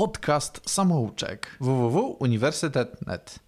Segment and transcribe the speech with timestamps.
[0.00, 3.38] podcast samouczek www.uniwersytet.net.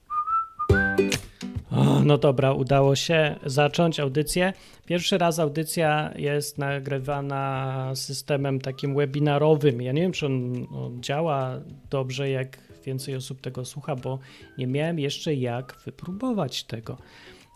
[2.05, 4.53] No dobra, udało się zacząć audycję.
[4.87, 9.83] Pierwszy raz audycja jest nagrywana systemem takim webinarowym.
[9.83, 11.61] Ja nie wiem, czy on, on działa
[11.91, 14.19] dobrze, jak więcej osób tego słucha, bo
[14.59, 16.97] nie miałem jeszcze jak wypróbować tego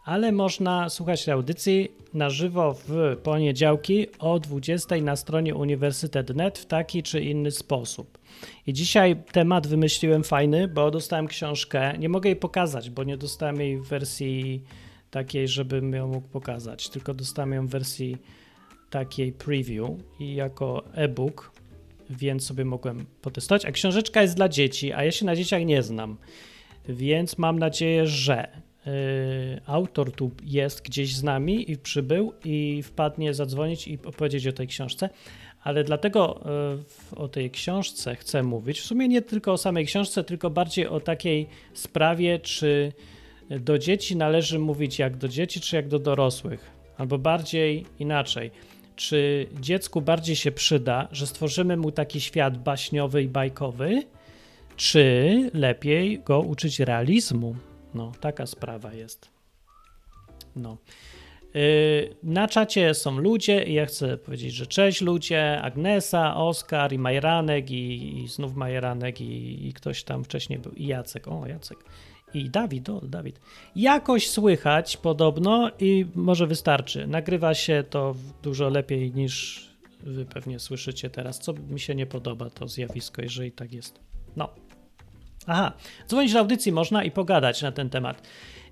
[0.07, 7.03] ale można słuchać audycji na żywo w poniedziałki o 20 na stronie uniwersytet.net w taki
[7.03, 8.19] czy inny sposób.
[8.67, 11.99] I dzisiaj temat wymyśliłem fajny, bo dostałem książkę.
[11.99, 14.63] Nie mogę jej pokazać, bo nie dostałem jej w wersji
[15.11, 18.17] takiej, żebym ją mógł pokazać, tylko dostałem ją w wersji
[18.91, 21.53] takiej preview i jako e-book,
[22.11, 23.65] więc sobie mogłem potestować.
[23.65, 26.17] A książeczka jest dla dzieci, a ja się na dzieciach nie znam,
[26.89, 28.66] więc mam nadzieję, że
[29.67, 34.67] autor tu jest gdzieś z nami i przybył i wpadnie zadzwonić i opowiedzieć o tej
[34.67, 35.11] książce.
[35.63, 36.41] Ale dlatego
[37.13, 38.81] y, o tej książce chcę mówić.
[38.81, 42.93] W sumie nie tylko o samej książce, tylko bardziej o takiej sprawie, czy
[43.51, 46.71] do dzieci należy mówić jak do dzieci, czy jak do dorosłych.
[46.99, 48.51] Albo bardziej inaczej.
[48.97, 54.03] Czy dziecku bardziej się przyda, że stworzymy mu taki świat baśniowy i bajkowy,
[54.77, 57.57] czy lepiej go uczyć realizmu?
[57.95, 59.31] No, taka sprawa jest.
[60.57, 60.77] No.
[61.57, 66.99] Y, na czacie są ludzie i ja chcę powiedzieć, że cześć ludzie, Agnesa, Oskar i
[66.99, 71.79] Majeranek i, i znów Majeranek i, i, ktoś tam wcześniej był i Jacek, o Jacek
[72.35, 73.41] i Dawid, o Dawid.
[73.77, 77.07] Jakoś słychać podobno i może wystarczy.
[77.07, 79.67] Nagrywa się to dużo lepiej niż
[80.01, 84.01] wy pewnie słyszycie teraz, co mi się nie podoba to zjawisko, jeżeli tak jest.
[84.37, 84.66] No.
[85.47, 85.73] Aha,
[86.09, 88.23] dzwonić do audycji można i pogadać na ten temat.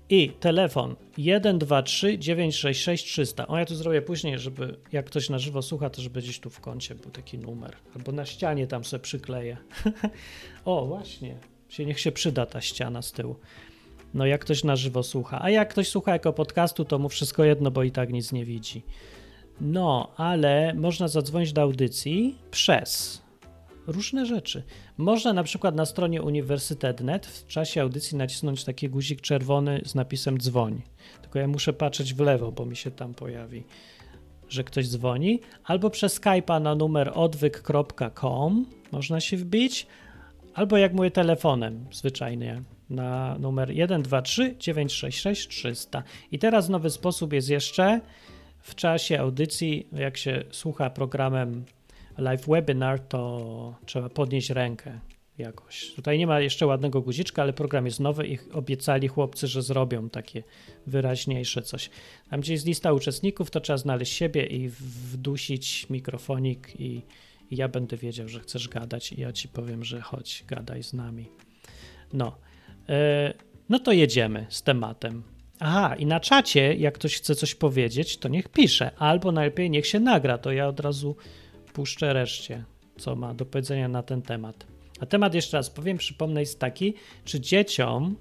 [0.09, 3.47] I telefon 123 966 300.
[3.47, 6.49] O, ja to zrobię później, żeby jak ktoś na żywo słucha, to żeby gdzieś tu
[6.49, 7.75] w kącie był taki numer.
[7.95, 9.57] Albo na ścianie tam sobie przykleję.
[10.65, 11.35] o, właśnie.
[11.79, 13.35] Niech się przyda ta ściana z tyłu.
[14.13, 15.41] No, jak ktoś na żywo słucha.
[15.41, 18.45] A jak ktoś słucha jako podcastu, to mu wszystko jedno, bo i tak nic nie
[18.45, 18.81] widzi.
[19.61, 23.21] No, ale można zadzwonić do audycji przez
[23.87, 24.63] różne rzeczy.
[24.97, 30.37] Można na przykład na stronie uniwersytet.net w czasie audycji nacisnąć taki guzik czerwony z napisem
[30.37, 30.81] dzwoń.
[31.21, 33.63] Tylko ja muszę patrzeć w lewo, bo mi się tam pojawi,
[34.49, 35.39] że ktoś dzwoni.
[35.63, 39.87] Albo przez Skype'a na numer odwyk.com można się wbić,
[40.53, 46.03] albo jak mówię telefonem zwyczajnie na numer 123 966 300.
[46.31, 48.01] I teraz nowy sposób jest jeszcze
[48.59, 51.65] w czasie audycji, jak się słucha programem
[52.17, 54.99] live webinar, to trzeba podnieść rękę
[55.37, 55.93] jakoś.
[55.95, 60.09] Tutaj nie ma jeszcze ładnego guziczka, ale program jest nowy i obiecali chłopcy, że zrobią
[60.09, 60.43] takie
[60.87, 61.89] wyraźniejsze coś.
[62.29, 67.01] Tam gdzie jest lista uczestników, to trzeba znaleźć siebie i wdusić mikrofonik i,
[67.51, 70.93] i ja będę wiedział, że chcesz gadać i ja ci powiem, że chodź, gadaj z
[70.93, 71.29] nami.
[72.13, 72.37] No,
[72.89, 73.33] e,
[73.69, 75.23] no to jedziemy z tematem.
[75.59, 79.87] Aha, i na czacie, jak ktoś chce coś powiedzieć, to niech pisze, albo najlepiej niech
[79.87, 81.15] się nagra, to ja od razu
[81.75, 82.63] puszczę reszcie,
[82.97, 84.67] co ma do powiedzenia na ten temat.
[84.99, 86.93] A temat jeszcze raz powiem, przypomnę, jest taki,
[87.25, 88.15] czy dzieciom,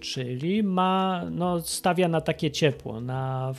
[0.00, 3.52] czyli ma, no, stawia na takie ciepło, na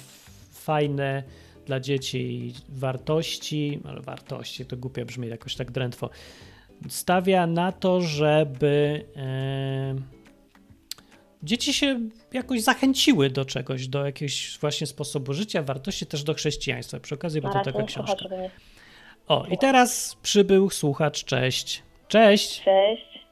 [0.51, 1.24] fajne
[1.66, 6.10] dla dzieci wartości, ale wartości to głupio brzmi jakoś tak drętwo.
[6.90, 9.96] Stawia na to, żeby e,
[11.44, 12.00] dzieci się
[12.34, 17.00] jakoś zachęciły do czegoś, do jakiegoś właśnie sposobu życia, wartości też do chrześcijaństwa.
[17.00, 18.26] Przy okazji, bo to taka książka.
[19.28, 21.84] O, i teraz przybył słuchacz, cześć.
[22.08, 22.64] Cześć.
[22.64, 23.26] Cześć.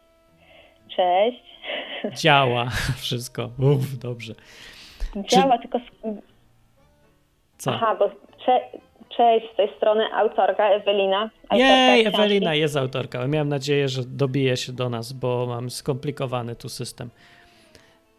[0.95, 1.44] Cześć.
[2.21, 3.50] Działa wszystko.
[3.59, 4.36] Uff, dobrze.
[5.15, 5.62] Działa, Czy...
[5.62, 5.79] tylko.
[7.57, 7.74] Co?
[7.74, 8.22] Aha, bo.
[9.17, 11.29] Cześć, z tej strony autorka Ewelina.
[11.51, 13.27] Jej, Ewelina jest autorka.
[13.27, 17.09] Miałem nadzieję, że dobije się do nas, bo mam skomplikowany tu system.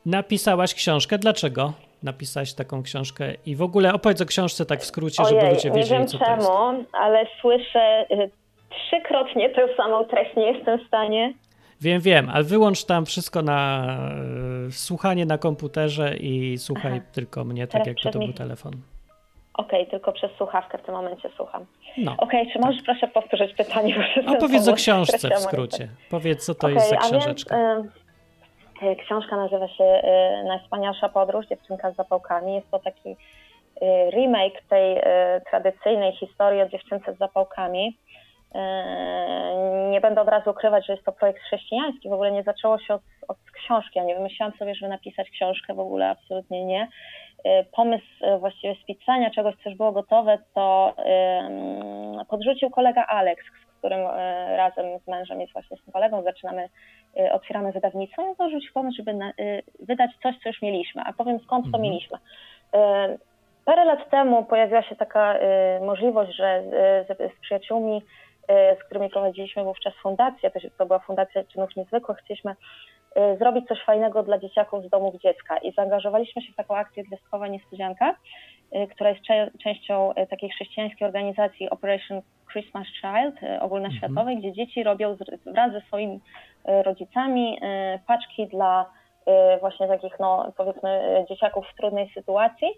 [0.07, 1.19] Napisałaś książkę.
[1.19, 1.73] Dlaczego
[2.03, 3.35] napisałaś taką książkę?
[3.47, 6.07] I w ogóle opowiedz o książce tak w skrócie, Ojej, żeby ludzie wiedzieli, nie wiem
[6.07, 6.89] co czemu, to jest.
[6.93, 8.31] ale słyszę y,
[8.71, 10.37] trzykrotnie tę samą treść.
[10.37, 11.35] Nie jestem w stanie
[11.81, 13.87] Wiem, wiem, ale wyłącz tam wszystko na
[14.69, 17.07] y, słuchanie na komputerze i słuchaj Aha.
[17.13, 18.73] tylko mnie, tak jak to był telefon.
[19.55, 21.67] Okej, okay, tylko przez słuchawkę w tym momencie słucham.
[21.99, 22.85] No, Okej, okay, czy możesz tak.
[22.85, 23.97] proszę powtórzyć pytanie?
[24.27, 25.89] Opowiedz o książce w skrócie.
[26.11, 27.57] Powiedz, co to okay, jest za książeczka.
[28.83, 32.55] Więc, y, książka nazywa się y, Najwspanialsza podróż, dziewczynka z zapałkami.
[32.55, 33.17] Jest to taki y,
[34.11, 35.01] remake tej
[35.51, 37.97] tradycyjnej historii o dziewczynce z zapałkami
[39.91, 42.09] nie będę od razu ukrywać, że jest to projekt chrześcijański.
[42.09, 43.99] W ogóle nie zaczęło się od, od książki.
[43.99, 46.89] Ja nie wymyślałam sobie, żeby napisać książkę, w ogóle absolutnie nie.
[47.45, 50.95] Yy, pomysł yy, właściwie spisania czegoś, co już było gotowe, to
[52.29, 54.01] podrzucił kolega Alex, z którym
[54.57, 56.69] razem z mężem jest właśnie z tym kolegą, zaczynamy,
[57.33, 59.19] otwieramy wydawnictwo i on podrzucił pomysł, żeby
[59.81, 61.03] wydać coś, co już mieliśmy.
[61.07, 61.83] A powiem skąd to mhm.
[61.83, 62.19] mieliśmy.
[63.65, 65.35] Parę lat temu pojawiła się taka
[65.81, 66.63] możliwość, że
[67.09, 68.03] z, przyjaciółmi
[68.49, 72.55] z którymi prowadziliśmy wówczas fundację, to, to była Fundacja Czynów Niezwykłych, chcieliśmy
[73.15, 77.05] e, zrobić coś fajnego dla dzieciaków z domów dziecka i zaangażowaliśmy się w taką akcję
[77.05, 78.15] Gwiazdkowa Niespodzianka,
[78.73, 79.23] e, która jest
[79.63, 84.39] częścią takiej chrześcijańskiej organizacji Operation Christmas Child ogólnoświatowej, mhm.
[84.39, 86.21] gdzie dzieci robią wraz ze swoimi
[86.85, 87.61] rodzicami
[88.07, 88.91] paczki dla
[89.61, 92.69] właśnie takich, no powiedzmy, dzieciaków w trudnej sytuacji.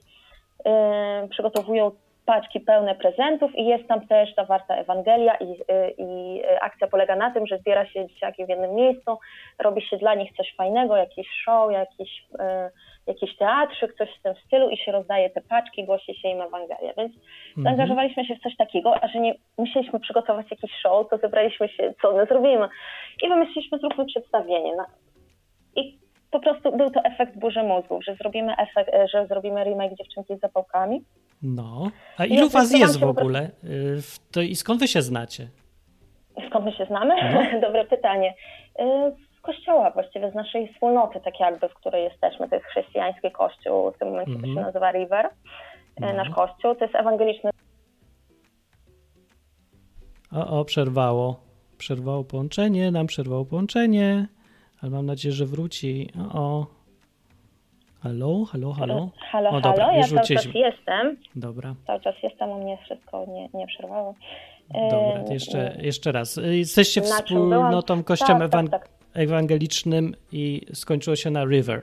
[1.31, 1.91] Przygotowują
[2.27, 7.31] paczki pełne prezentów i jest tam też zawarta Ewangelia i, y, i akcja polega na
[7.31, 9.19] tym, że zbiera się dzieciaki w jednym miejscu,
[9.59, 14.35] robi się dla nich coś fajnego, jakiś show, jakiś, y, jakiś teatrzyk, coś w tym
[14.47, 16.95] stylu i się rozdaje te paczki, głosi się im Ewangelię.
[16.97, 17.65] Więc mhm.
[17.65, 21.95] zaangażowaliśmy się w coś takiego, a że nie musieliśmy przygotować jakiś show, to zebraliśmy się,
[22.03, 22.69] co my zrobimy.
[23.23, 24.73] I wymyśliliśmy, zróbmy przedstawienie.
[24.77, 24.85] No.
[25.77, 25.99] I
[26.31, 30.41] po prostu był to efekt burzy mózgów, że zrobimy, efekt, że zrobimy remake Dziewczynki z
[30.41, 31.05] zapałkami
[31.47, 31.91] no.
[32.19, 33.51] A ilu was jest w ogóle?
[33.65, 34.03] Y,
[34.33, 35.49] to I skąd wy się znacie?
[36.49, 37.15] Skąd my się znamy?
[37.33, 37.61] No.
[37.67, 38.35] Dobre pytanie.
[38.81, 38.85] Y,
[39.39, 42.49] z kościoła właściwie, z naszej wspólnoty, tak jakby, w której jesteśmy.
[42.49, 44.45] To jest chrześcijański kościół, w tym momencie mm -hmm.
[44.45, 44.67] to się mhm.
[44.67, 45.29] nazywa River.
[46.01, 46.13] No.
[46.13, 47.51] Nasz kościół to jest ewangeliczny.
[50.33, 51.41] O, o, przerwało.
[51.79, 54.27] Przerwało połączenie, nam przerwało połączenie,
[54.83, 56.11] ale mam nadzieję, że wróci.
[56.35, 56.76] O, o.
[58.03, 59.09] Halo, halo, halo.
[59.31, 61.17] Halo, o, dobra, halo, ja cały czas jestem.
[61.37, 61.75] Dobra.
[61.87, 64.15] Cały czas jestem, u mnie wszystko nie, nie przerwało.
[64.75, 66.41] Dobra, jeszcze, jeszcze raz.
[66.51, 68.91] Jesteście wspólnotą kościołem tak, ewang tak, tak.
[69.15, 71.83] ewangelicznym i skończyło się na River.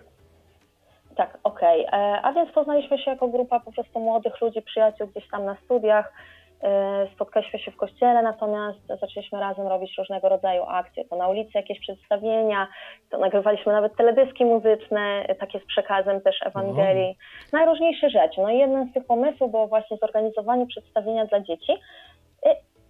[1.15, 1.87] Tak, okej.
[1.87, 1.99] Okay.
[1.99, 5.57] E, a więc poznaliśmy się jako grupa po prostu młodych ludzi, przyjaciół gdzieś tam na
[5.65, 6.13] studiach.
[6.63, 11.05] E, spotkaliśmy się w kościele, natomiast zaczęliśmy razem robić różnego rodzaju akcje.
[11.05, 12.67] To na ulicy jakieś przedstawienia,
[13.09, 17.15] to nagrywaliśmy nawet teledyski muzyczne, takie z przekazem też Ewangelii, wow.
[17.53, 18.41] najróżniejsze rzeczy.
[18.41, 21.73] No i jednym z tych pomysłów było właśnie zorganizowanie przedstawienia dla dzieci.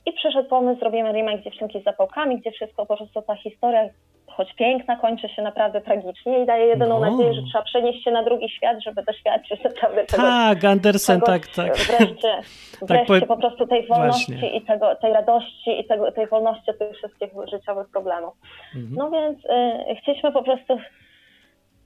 [0.05, 3.89] I przyszedł pomysł, zrobimy remake Dziewczynki z zapałkami, gdzie wszystko po prostu ta historia
[4.27, 7.11] choć piękna, kończy się naprawdę tragicznie i daje jedyną no.
[7.11, 10.23] nadzieję, że trzeba przenieść się na drugi świat, żeby doświadczyć naprawdę tego.
[10.23, 11.77] Tak, Andersen, tak, tak.
[11.77, 12.35] Wreszcie,
[12.79, 13.27] tak wreszcie po...
[13.27, 14.57] po prostu tej wolności Właśnie.
[14.57, 18.33] i tego, tej radości i tego, tej wolności od tych wszystkich życiowych problemów.
[18.75, 18.95] Mhm.
[18.95, 20.79] No więc y, chcieliśmy po prostu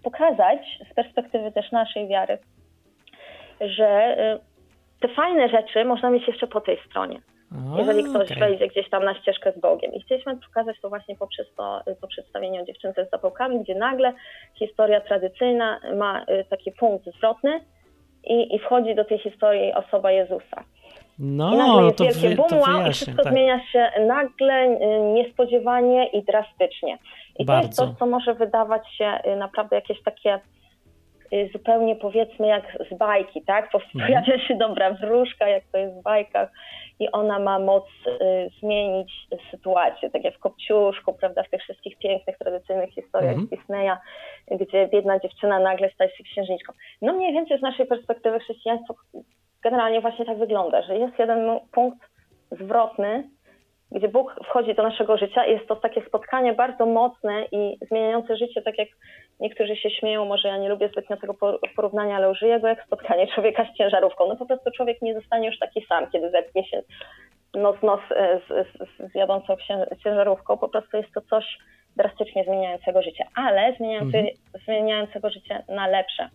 [0.04, 0.60] pokazać
[0.92, 2.38] z perspektywy też naszej wiary,
[3.62, 7.20] że y, te fajne rzeczy można mieć jeszcze po tej stronie
[7.78, 8.40] jeżeli ktoś okay.
[8.40, 9.94] wejdzie gdzieś tam na ścieżkę z Bogiem.
[9.94, 14.14] I chcieliśmy pokazać to właśnie poprzez to, to przedstawienie o dziewczynce z zapałkami, gdzie nagle
[14.56, 17.60] historia tradycyjna ma y, taki punkt zwrotny
[18.24, 20.64] i, i wchodzi do tej historii osoba Jezusa.
[21.20, 23.34] No, I nagle jest to wielkie boom, wow, i wszystko tak.
[23.34, 26.98] zmienia się nagle, y, niespodziewanie i drastycznie.
[27.40, 27.76] I Bardzo.
[27.76, 30.40] to jest to, co może wydawać się y, naprawdę jakieś takie
[31.54, 33.66] zupełnie powiedzmy jak z bajki, tak?
[33.76, 34.08] Mhm.
[34.08, 36.50] Pojawia się dobra wróżka, jak to jest w bajkach
[37.00, 39.12] i ona ma moc y, zmienić
[39.52, 43.50] sytuację, tak jak w Kopciuszku, prawda, w tych wszystkich pięknych, tradycyjnych historiach mm -hmm.
[43.50, 43.98] Disneya,
[44.52, 46.74] gdzie biedna dziewczyna nagle staje się księżniczką.
[47.02, 48.96] No mniej więcej z naszej perspektywy chrześcijaństwo
[49.64, 52.00] generalnie właśnie tak wygląda, że jest jeden punkt
[52.52, 53.30] zwrotny,
[53.92, 58.62] gdzie Bóg wchodzi do naszego życia jest to takie spotkanie bardzo mocne i zmieniające życie,
[58.62, 58.88] tak jak
[59.40, 61.34] niektórzy się śmieją, może ja nie lubię zbytnio tego
[61.76, 64.28] porównania, ale użyję go jak spotkanie człowieka z ciężarówką.
[64.28, 66.82] No po prostu człowiek nie zostanie już taki sam, kiedy zetknie się
[67.54, 69.56] nos nos e, z, z, z jadącą
[70.04, 70.58] ciężarówką.
[70.58, 71.58] Po prostu jest to coś
[71.96, 74.26] drastycznie zmieniającego życie, ale mhm.
[74.66, 76.30] zmieniającego życie na lepsze.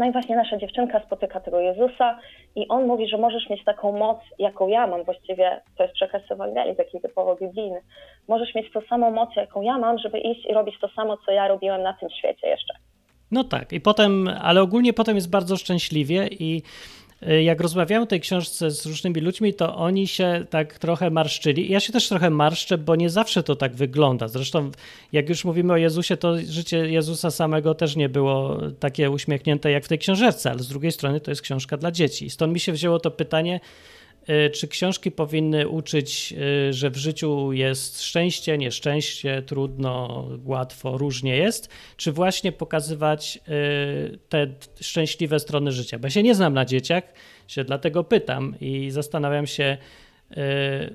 [0.00, 2.18] No i właśnie nasza dziewczynka spotyka tego Jezusa
[2.56, 6.22] i on mówi, że możesz mieć taką moc, jaką ja mam, właściwie to jest przekaz
[6.30, 7.80] Ewangelii, taki typowo biblijny.
[8.28, 11.32] Możesz mieć tą samą moc, jaką ja mam, żeby iść i robić to samo, co
[11.32, 12.74] ja robiłem na tym świecie jeszcze.
[13.30, 16.62] No tak, i potem, ale ogólnie potem jest bardzo szczęśliwie i
[17.42, 21.70] jak rozmawiałem o tej książce z różnymi ludźmi, to oni się tak trochę marszczyli.
[21.70, 24.28] Ja się też trochę marszczę, bo nie zawsze to tak wygląda.
[24.28, 24.70] Zresztą,
[25.12, 29.84] jak już mówimy o Jezusie, to życie Jezusa samego też nie było takie uśmiechnięte jak
[29.84, 32.30] w tej książce, ale z drugiej strony to jest książka dla dzieci.
[32.30, 33.99] Stąd mi się wzięło to pytanie, Y,
[34.52, 36.34] czy książki powinny uczyć,
[36.68, 44.18] y, że w życiu jest szczęście, nieszczęście, trudno, łatwo, różnie jest, czy właśnie pokazywać y,
[44.28, 44.46] te
[44.80, 45.98] szczęśliwe strony życia?
[45.98, 47.04] Bo ja się nie znam na dzieciach,
[47.48, 49.76] się dlatego pytam i zastanawiam się,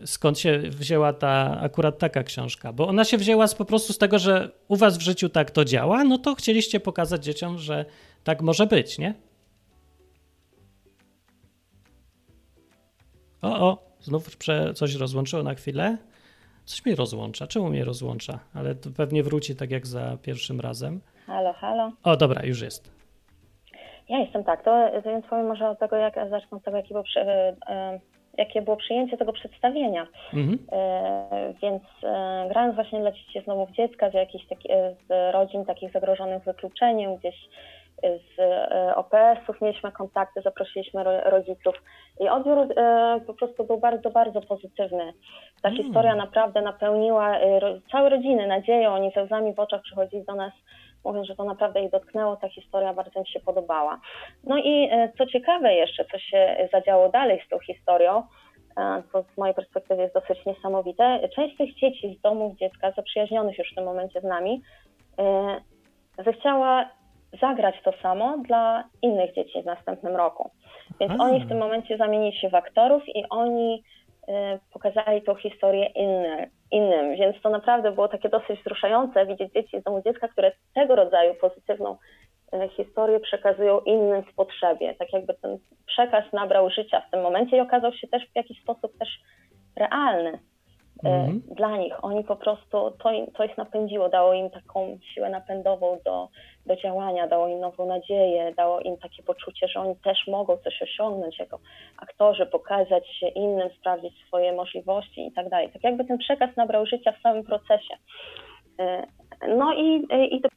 [0.05, 3.97] skąd się wzięła ta akurat taka książka, bo ona się wzięła z, po prostu z
[3.97, 7.85] tego, że u was w życiu tak to działa, no to chcieliście pokazać dzieciom, że
[8.23, 9.13] tak może być, nie?
[13.45, 14.37] O, o, znów
[14.75, 15.97] coś rozłączyło na chwilę.
[16.65, 17.47] Coś mnie rozłącza.
[17.47, 18.39] Czemu mnie rozłącza?
[18.55, 21.01] Ale to pewnie wróci tak jak za pierwszym razem.
[21.27, 21.91] Halo, halo.
[22.03, 22.91] O, dobra, już jest.
[24.09, 24.63] Ja jestem tak.
[24.63, 27.55] To, to więc powiem może od tego, jak zacznę od tego, jakie było, przy, e,
[27.67, 27.99] e,
[28.37, 30.07] jakie było przyjęcie tego przedstawienia.
[30.33, 30.59] Mhm.
[30.71, 34.69] E, więc e, grając właśnie dla dzieci znowu dziecka z jakichś taki,
[35.07, 37.35] z rodzin takich zagrożonych wykluczeniem, gdzieś
[38.03, 41.75] z e, OPS-ów mieliśmy kontakty, zaprosiliśmy rodziców
[42.19, 45.13] i odbiór e, po prostu był bardzo, bardzo pozytywny.
[45.61, 45.83] Ta mm.
[45.83, 47.59] historia naprawdę napełniła e,
[47.91, 50.53] całe rodziny nadzieją, oni ze łzami w oczach przychodzili do nas
[51.05, 53.99] mówiąc, że to naprawdę ich dotknęło, ta historia bardzo mi się podobała.
[54.43, 58.23] No i co ciekawe jeszcze, co się zadziało dalej z tą historią,
[59.11, 63.71] co z mojej perspektywy jest dosyć niesamowite, część tych dzieci z domów dziecka, zaprzyjaźnionych już
[63.71, 64.61] w tym momencie z nami,
[66.25, 66.89] zechciała
[67.41, 70.51] zagrać to samo dla innych dzieci w następnym roku.
[70.99, 71.23] Więc A.
[71.23, 73.83] oni w tym momencie zamienili się w aktorów i oni
[74.29, 74.31] y,
[74.73, 77.15] pokazali tą historię inny, innym.
[77.15, 81.35] Więc to naprawdę było takie dosyć wzruszające widzieć dzieci z domu dziecka, które tego rodzaju
[81.35, 81.97] pozytywną
[82.53, 84.95] y, historię przekazują innym w potrzebie.
[84.99, 88.61] Tak jakby ten przekaz nabrał życia w tym momencie i okazał się też w jakiś
[88.61, 89.09] sposób też
[89.75, 90.39] realny.
[91.03, 91.41] Mm.
[91.55, 92.03] dla nich.
[92.03, 96.29] Oni po prostu, to, to ich napędziło, dało im taką siłę napędową do,
[96.65, 100.81] do działania, dało im nową nadzieję, dało im takie poczucie, że oni też mogą coś
[100.81, 101.59] osiągnąć jako
[101.97, 105.69] aktorzy, pokazać się innym, sprawdzić swoje możliwości i tak dalej.
[105.73, 107.95] Tak jakby ten przekaz nabrał życia w samym procesie.
[108.79, 109.07] E,
[109.47, 110.49] no i, i to...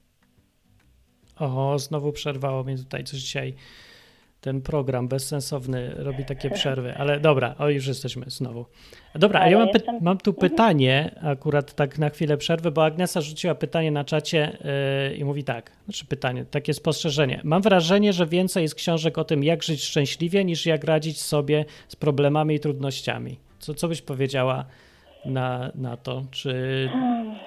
[1.40, 3.54] Oho, znowu przerwało mnie tutaj coś dzisiaj
[4.40, 8.66] ten program bezsensowny robi takie przerwy, ale dobra, o już jesteśmy znowu.
[9.14, 9.98] Dobra, a ja mam, jestem...
[10.00, 10.50] mam tu mhm.
[10.50, 14.58] pytanie, akurat tak na chwilę przerwy, bo Agnesa rzuciła pytanie na czacie
[15.10, 17.40] yy, i mówi tak, znaczy pytanie, takie spostrzeżenie.
[17.44, 21.64] Mam wrażenie, że więcej jest książek o tym, jak żyć szczęśliwie, niż jak radzić sobie
[21.88, 23.38] z problemami i trudnościami.
[23.58, 24.64] Co, co byś powiedziała
[25.24, 26.22] na, na to?
[26.30, 26.52] Czy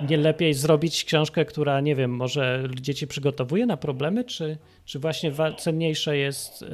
[0.10, 5.32] nie lepiej zrobić książkę, która, nie wiem, może dzieci przygotowuje na problemy, czy, czy właśnie
[5.58, 6.66] cenniejsze jest, e,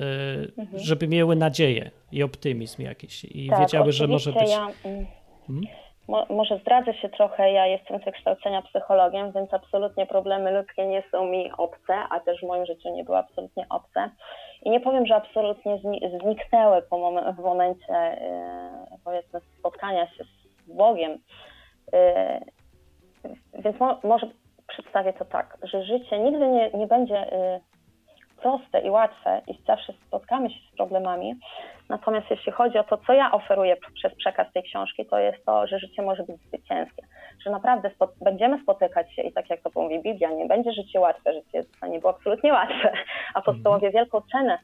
[0.58, 0.80] mhm.
[0.80, 4.50] żeby miały nadzieję i optymizm jakiś i tak, wiedziały, że może być.
[4.50, 5.06] Ja, mm,
[5.48, 5.66] hmm?
[6.08, 11.04] mo, może zdradzę się trochę, ja jestem z wykształcenia psychologiem, więc absolutnie problemy ludzkie nie
[11.12, 14.10] są mi obce, a też w moim życiu nie były absolutnie obce.
[14.64, 15.80] I nie powiem, że absolutnie
[16.22, 18.18] zniknęły po mom w momencie,
[18.92, 20.37] yy, powiedzmy, spotkania się z
[20.68, 21.18] Bogiem.
[21.94, 23.32] Yy,
[23.64, 24.28] więc mo może
[24.68, 27.78] przedstawię to tak, że życie nigdy nie, nie będzie yy,
[28.42, 31.36] proste i łatwe i zawsze spotkamy się z problemami.
[31.90, 35.68] Natomiast jeśli chodzi o to, co ja oferuję przez przekaz tej książki, to jest to,
[35.68, 37.04] że życie może być zwycięskie.
[37.46, 41.00] Że naprawdę spo będziemy spotykać się i tak jak to mówi Biblia, nie będzie życie
[41.00, 42.94] łatwe, życie nie było absolutnie łatwe.
[43.34, 44.58] Apostołowie wielką cenę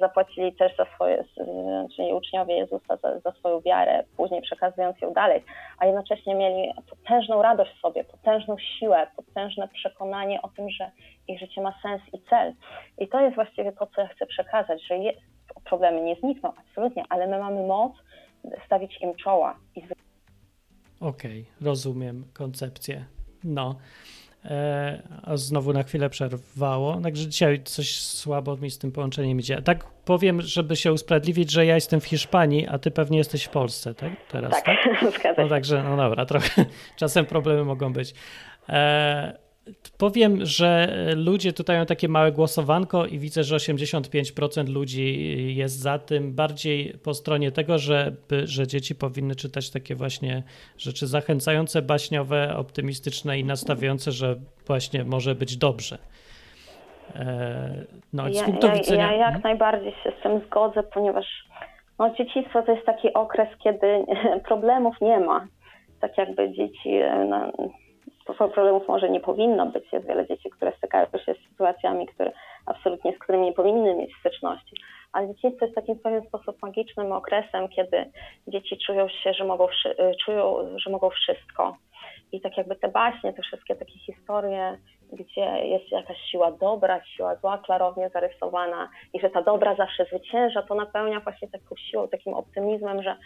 [0.00, 1.24] zapłacili też za swoje,
[1.96, 5.44] czyli uczniowie Jezusa za, za swoją wiarę, później przekazując ją dalej,
[5.78, 10.90] a jednocześnie mieli potężną radość w sobie, potężną siłę, potężne przekonanie o tym, że
[11.28, 12.54] ich życie ma sens i cel.
[12.98, 14.94] I to jest właściwie to, co ja chcę przekazać, że
[15.64, 17.92] problemy nie znikną, absolutnie, ale my mamy moc
[18.66, 19.56] stawić im czoła.
[21.00, 23.04] Okej, okay, rozumiem koncepcję.
[23.44, 23.74] No.
[24.44, 27.00] E, a znowu na chwilę przerwało.
[27.00, 29.62] Także dzisiaj coś słabo mi z tym połączeniem idzie.
[29.62, 33.48] Tak powiem, żeby się usprawiedliwić, że ja jestem w Hiszpanii, a ty pewnie jesteś w
[33.48, 34.12] Polsce, tak?
[34.30, 35.36] Teraz, tak, tak?
[35.38, 36.64] No także, no dobra, trochę
[36.96, 38.14] czasem problemy mogą być.
[38.68, 39.49] E,
[39.98, 45.98] powiem, że ludzie tutaj mają takie małe głosowanko i widzę, że 85% ludzi jest za
[45.98, 48.12] tym, bardziej po stronie tego, że,
[48.44, 50.42] że dzieci powinny czytać takie właśnie
[50.78, 54.36] rzeczy zachęcające, baśniowe, optymistyczne i nastawiające, że
[54.66, 55.98] właśnie może być dobrze.
[57.16, 59.12] E, no, z ja, punktu ja, widzenia...
[59.12, 59.42] ja jak hmm?
[59.42, 61.26] najbardziej się z tym zgodzę, ponieważ
[61.98, 64.04] no, dzieciństwo to jest taki okres, kiedy
[64.48, 65.46] problemów nie ma.
[66.00, 66.90] Tak jakby dzieci
[68.38, 69.92] problemów może nie powinno być.
[69.92, 72.32] Jest wiele dzieci, które stykają się z sytuacjami, które
[72.66, 74.76] absolutnie z którymi nie powinny mieć styczności.
[75.12, 78.04] Ale dzieciństwo jest takim w pewien sposób magicznym okresem, kiedy
[78.48, 81.76] dzieci czują się, że mogą, y, czują, że mogą wszystko.
[82.32, 84.78] I tak jakby te baśnie, te wszystkie takie historie,
[85.12, 90.62] gdzie jest jakaś siła dobra, siła zła klarownie zarysowana i że ta dobra zawsze zwycięża,
[90.62, 93.16] to napełnia właśnie taką siłą, takim optymizmem, że,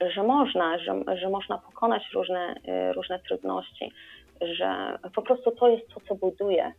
[0.00, 2.54] że można, że, że można pokonać różne,
[2.90, 3.92] y, różne trudności
[4.40, 6.72] że po prostu to jest to, co buduje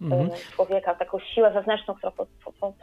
[0.00, 0.30] mhm.
[0.54, 2.12] człowieka, taką siłę wewnętrzną, która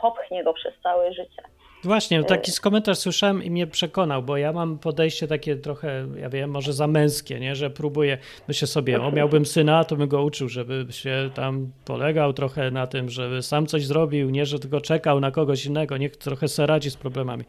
[0.01, 1.43] popchnie go przez całe życie.
[1.83, 6.49] Właśnie, taki komentarz słyszałem i mnie przekonał, bo ja mam podejście takie trochę, ja wiem,
[6.49, 7.55] może za męskie, nie?
[7.55, 8.17] że próbuję,
[8.47, 12.87] myślę sobie, o miałbym syna, to bym go uczył, żeby się tam polegał trochę na
[12.87, 16.67] tym, żeby sam coś zrobił, nie, że tylko czekał na kogoś innego, niech trochę sobie
[16.67, 17.43] radzi z problemami.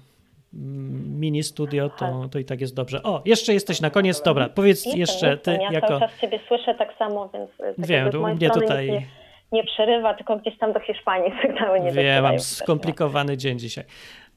[0.56, 3.04] mini studio, to, to i tak jest dobrze.
[3.04, 5.94] O, jeszcze jesteś na koniec, dobra, powiedz jestem, jeszcze ty ja jako...
[5.94, 8.92] Ja cały czas ciebie słyszę tak samo, więc tak Wiem, u mnie tutaj...
[8.92, 9.02] Nie,
[9.52, 13.84] nie, przerywa, tylko gdzieś tam do Hiszpanii sygnały nie Wiem, mam skomplikowany dzień dzisiaj.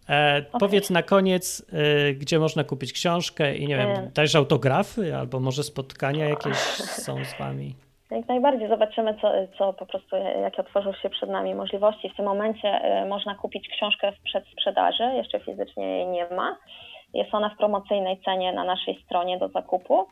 [0.08, 0.60] E, okay.
[0.60, 4.10] Powiedz na koniec, e, gdzie można kupić książkę i nie wiem, e.
[4.14, 6.56] też autografy albo może spotkania jakieś
[7.04, 7.74] są z wami?
[8.10, 12.08] Jak najbardziej zobaczymy, co, co po prostu, jakie otworzą się przed nami możliwości.
[12.08, 16.56] W tym momencie y, można kupić książkę w przedsprzedaży, jeszcze fizycznie jej nie ma.
[17.14, 20.00] Jest ona w promocyjnej cenie na naszej stronie do zakupu.
[20.00, 20.06] Y,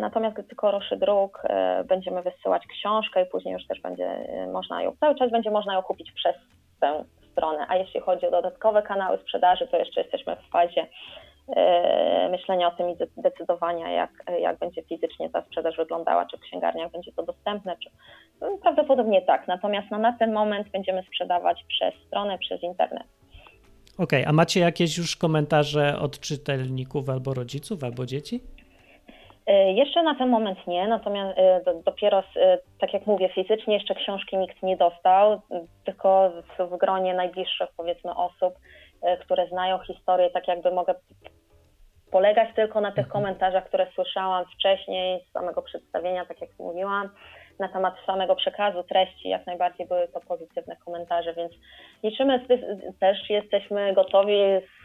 [0.00, 1.42] natomiast gdy tylko ruszy druk,
[1.80, 4.10] y, będziemy wysyłać książkę i później już też będzie
[4.52, 6.36] można ją, cały czas będzie można ją kupić przez
[6.80, 7.66] tę stronę.
[7.68, 11.25] A jeśli chodzi o dodatkowe kanały sprzedaży, to jeszcze jesteśmy w fazie E,
[12.30, 16.92] myślenia o tym i decydowania, jak, jak będzie fizycznie ta sprzedaż wyglądała, czy w księgarniach
[16.92, 17.90] będzie to dostępne, czy
[18.40, 19.48] no, prawdopodobnie tak.
[19.48, 23.06] Natomiast no, na ten moment będziemy sprzedawać przez stronę, przez internet.
[23.98, 28.40] Okej, okay, a macie jakieś już komentarze od czytelników albo rodziców, albo dzieci?
[29.46, 32.22] E, jeszcze na ten moment nie, natomiast e, dopiero,
[32.80, 35.40] tak jak mówię, fizycznie jeszcze książki nikt nie dostał,
[35.84, 38.54] tylko w gronie najbliższych powiedzmy osób,
[39.20, 40.94] które znają historię, tak jakby mogę
[42.10, 43.12] polegać tylko na tych mhm.
[43.12, 47.10] komentarzach, które słyszałam wcześniej z samego przedstawienia, tak jak mówiłam,
[47.58, 51.52] na temat samego przekazu, treści, jak najbardziej były to pozytywne komentarze, więc
[52.02, 52.46] liczymy,
[53.00, 54.38] też jesteśmy gotowi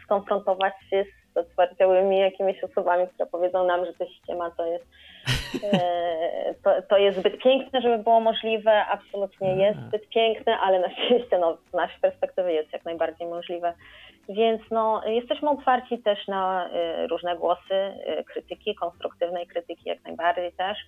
[0.04, 4.86] skonfrontować się z otwartymi jakimiś osobami, które powiedzą nam, że to ściema to jest,
[5.72, 10.90] e, to, to jest zbyt piękne, żeby było możliwe, absolutnie jest zbyt piękne, ale na
[10.90, 13.74] szczęście no, z naszej perspektywy jest jak najbardziej możliwe.
[14.28, 20.52] Więc no, jesteśmy otwarci też na y, różne głosy y, krytyki, konstruktywnej krytyki jak najbardziej
[20.52, 20.78] też.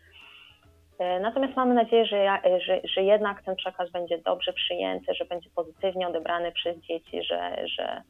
[1.21, 6.09] Natomiast mamy nadzieję, że, że, że jednak ten przekaz będzie dobrze przyjęty, że będzie pozytywnie
[6.09, 8.03] odebrany przez dzieci, że, że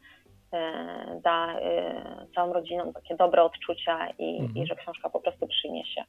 [1.22, 1.54] da
[2.34, 4.64] całą rodziną takie dobre odczucia i, mhm.
[4.64, 6.04] i że książka po prostu przyniesie.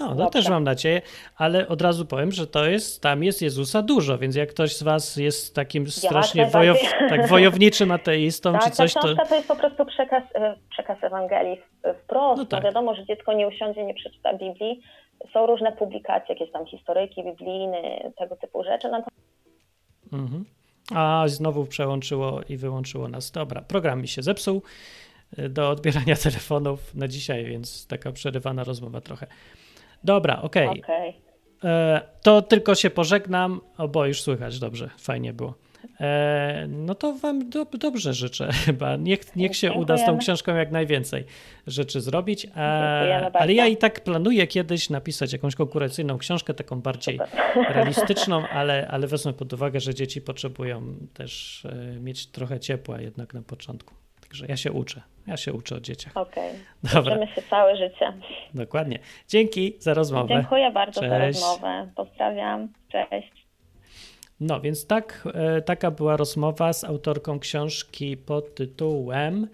[0.00, 1.02] No, no też mam nadzieję,
[1.36, 4.82] ale od razu powiem, że to jest, tam jest Jezusa dużo, więc jak ktoś z
[4.82, 6.78] was jest takim strasznie wojow,
[7.08, 9.26] tak, wojowniczym ateistą tak, czy coś, ta to...
[9.28, 11.60] to jest po prostu przekaz, e, przekaz Ewangelii
[12.04, 12.38] wprost.
[12.38, 12.62] No, tak.
[12.62, 14.80] no wiadomo, że dziecko nie usiądzie, nie przeczyta Biblii.
[15.32, 18.88] Są różne publikacje, jakieś tam historyki biblijne, tego typu rzeczy.
[20.12, 20.44] Mhm.
[20.94, 23.30] A znowu przełączyło i wyłączyło nas.
[23.30, 24.62] Dobra, program mi się zepsuł
[25.36, 29.26] e, do odbierania telefonów na dzisiaj, więc taka przerywana rozmowa trochę.
[30.04, 30.68] Dobra, okej.
[30.68, 30.80] Okay.
[30.80, 31.70] okay.
[31.70, 35.54] E, to tylko się pożegnam, bo już słychać dobrze, fajnie było.
[36.00, 38.96] E, no to wam do, dobrze życzę chyba.
[38.96, 41.24] Niech, niech się uda z tą książką jak najwięcej
[41.66, 42.46] rzeczy zrobić.
[42.56, 47.72] E, ale ja i tak planuję kiedyś napisać jakąś konkurencyjną książkę, taką bardziej Super.
[47.76, 50.82] realistyczną, ale, ale wezmę pod uwagę, że dzieci potrzebują
[51.14, 51.66] też
[52.00, 53.94] mieć trochę ciepła jednak na początku.
[54.20, 55.02] Także ja się uczę.
[55.26, 56.16] Ja się uczę o dzieciach.
[56.16, 56.50] Okej.
[56.84, 57.00] Okay.
[57.00, 58.12] Uczymy się całe życie.
[58.54, 58.98] Dokładnie.
[59.28, 60.34] Dzięki za rozmowę.
[60.34, 61.10] Dziękuję bardzo Cześć.
[61.10, 61.90] za rozmowę.
[61.96, 62.68] Pozdrawiam.
[62.88, 63.39] Cześć.
[64.40, 69.48] No więc tak, e, taka była rozmowa z autorką książki pod tytułem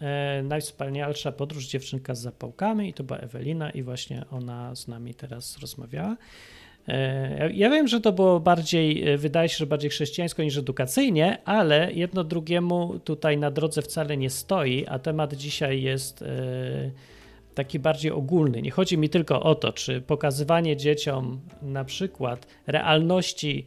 [0.00, 5.14] e, Najwspanialsza podróż dziewczynka z zapałkami i to była Ewelina i właśnie ona z nami
[5.14, 6.16] teraz rozmawiała.
[6.88, 11.92] E, ja wiem, że to było bardziej, wydaje się, że bardziej chrześcijańsko niż edukacyjnie, ale
[11.92, 16.24] jedno drugiemu tutaj na drodze wcale nie stoi, a temat dzisiaj jest
[17.54, 18.62] taki bardziej ogólny.
[18.62, 23.64] Nie chodzi mi tylko o to, czy pokazywanie dzieciom na przykład realności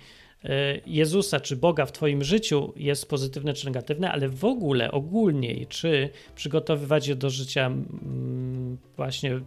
[0.85, 6.09] Jezusa czy Boga w Twoim życiu jest pozytywne czy negatywne, ale w ogóle ogólniej, czy
[6.35, 9.39] przygotowywać je do życia mm, właśnie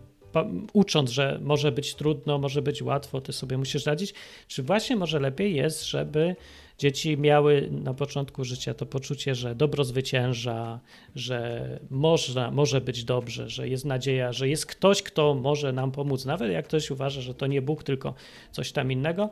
[0.73, 4.15] ucząc, że może być trudno, może być łatwo, ty sobie musisz radzić,
[4.49, 6.37] czy właśnie może lepiej jest, żeby
[6.79, 10.81] dzieci miały na początku życia to poczucie, że dobro zwycięża,
[11.15, 16.25] że można, może być dobrze, że jest nadzieja, że jest ktoś, kto może nam pomóc,
[16.25, 18.15] nawet jak ktoś uważa, że to nie Bóg, tylko
[18.53, 19.31] coś tam innego,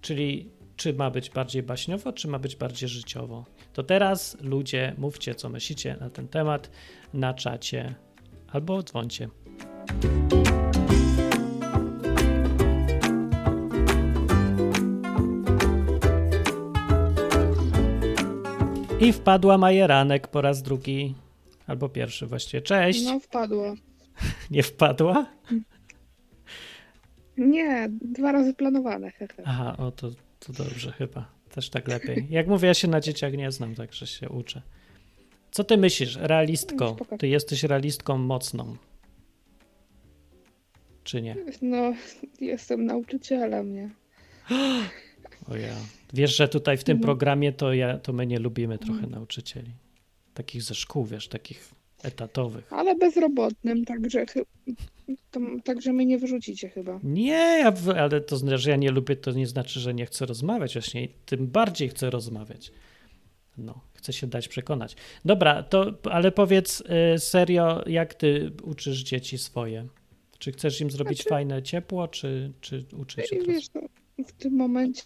[0.00, 3.44] czyli czy ma być bardziej baśniowo, czy ma być bardziej życiowo.
[3.72, 6.70] To teraz ludzie, mówcie, co myślicie na ten temat
[7.14, 7.94] na czacie
[8.52, 9.28] albo dzwońcie.
[19.00, 21.14] I wpadła Majeranek po raz drugi,
[21.66, 22.62] albo pierwszy właściwie.
[22.62, 23.04] Cześć.
[23.04, 23.74] No, wpadła.
[24.50, 25.26] Nie wpadła?
[27.36, 29.12] Nie, dwa razy planowane.
[29.44, 30.10] Aha, o to,
[30.46, 31.28] to dobrze chyba.
[31.50, 32.26] Też tak lepiej.
[32.30, 34.62] Jak mówię, ja się na dzieciach nie znam, także się uczę.
[35.50, 36.96] Co ty myślisz, realistko?
[37.18, 38.76] Ty jesteś realistką mocną
[41.06, 41.36] czy nie?
[41.62, 41.94] No,
[42.40, 43.90] jestem nauczycielem, nie?
[45.50, 45.74] O ja.
[46.12, 47.04] Wiesz, że tutaj w tym no.
[47.04, 49.08] programie to, ja, to my nie lubimy trochę no.
[49.08, 49.70] nauczycieli.
[50.34, 51.68] Takich ze szkół, wiesz, takich
[52.02, 52.72] etatowych.
[52.72, 54.24] Ale bezrobotnym, także,
[55.30, 57.00] to, także mnie nie wyrzucicie chyba.
[57.02, 60.72] Nie, ale to znaczy, że ja nie lubię, to nie znaczy, że nie chcę rozmawiać.
[60.72, 62.72] Właśnie tym bardziej chcę rozmawiać.
[63.58, 64.96] No, chcę się dać przekonać.
[65.24, 66.82] Dobra, to ale powiedz
[67.14, 69.86] y, serio, jak ty uczysz dzieci swoje?
[70.38, 73.80] Czy chcesz im zrobić znaczy, fajne ciepło, czy, czy uczyć się Wiesz, no,
[74.26, 75.02] w tym momencie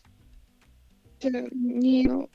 [1.63, 2.29] nie, no,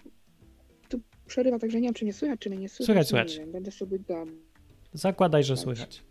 [0.89, 2.85] tu przerywa, także nie wiem, czy nie słychać, czy nie słychać.
[2.85, 3.37] Słychać, słychać.
[3.37, 4.31] Wiem, będę sobie dam.
[4.93, 6.03] Zakładaj, że słychać.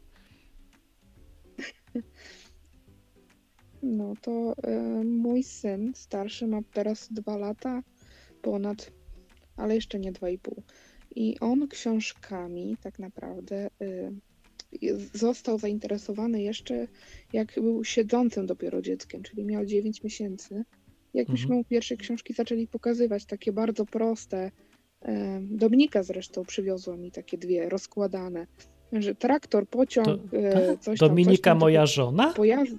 [3.83, 7.83] No to y, mój syn starszy ma teraz dwa lata
[8.43, 8.93] ponad,
[9.57, 10.63] ale jeszcze nie dwa i pół.
[11.17, 14.13] I on książkami tak naprawdę y,
[15.15, 16.89] został zainteresowany jeszcze
[17.33, 20.65] jak był siedzącym dopiero dzieckiem, czyli miał 9 miesięcy.
[21.15, 21.59] Jak myśmy mhm.
[21.59, 24.51] mu pierwsze książki zaczęli pokazywać, takie bardzo proste,
[25.41, 28.47] Dominika zresztą przywiozła mi takie dwie rozkładane,
[28.93, 32.33] że traktor, pociąg, to, e, coś tam, Dominika coś tam, moja żona?
[32.33, 32.73] Pojazd,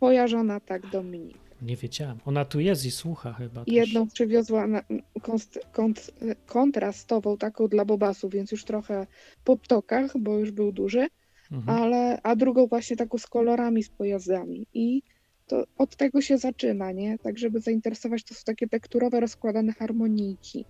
[0.00, 1.46] moja żona, tak, Dominika.
[1.62, 2.18] Nie wiedziałam.
[2.24, 3.64] Ona tu jest i słucha chyba.
[3.64, 3.74] Też.
[3.74, 4.82] Jedną przywiozła na,
[5.22, 6.10] kont, kont,
[6.46, 9.06] kontrastową, taką dla bobasów, więc już trochę
[9.44, 11.06] po ptokach, bo już był duży,
[11.52, 11.78] mhm.
[11.78, 14.66] ale, a drugą właśnie taką z kolorami, z pojazdami.
[14.74, 15.02] I
[15.46, 17.18] to od tego się zaczyna, nie?
[17.18, 20.64] Tak, żeby zainteresować, to są takie tekturowe, rozkładane harmonijki.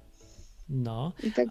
[0.68, 1.12] No.
[1.24, 1.48] I tak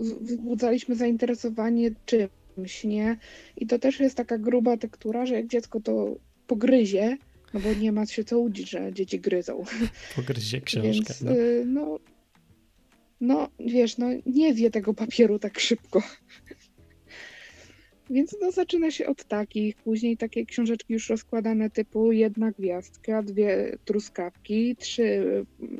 [0.00, 3.16] wzbudzaliśmy zainteresowanie czymś, nie?
[3.56, 7.16] I to też jest taka gruba tektura, że jak dziecko to pogryzie,
[7.54, 9.64] no bo nie ma się co łudzić, że dzieci gryzą.
[10.16, 10.92] Pogryzie książkę.
[10.92, 11.36] Więc, no.
[11.36, 11.98] Y, no.
[13.20, 16.02] no, wiesz, no nie wie tego papieru tak szybko.
[18.10, 23.78] Więc no, zaczyna się od takich, później takie książeczki już rozkładane typu jedna gwiazdka, dwie
[23.84, 25.22] truskawki, trzy,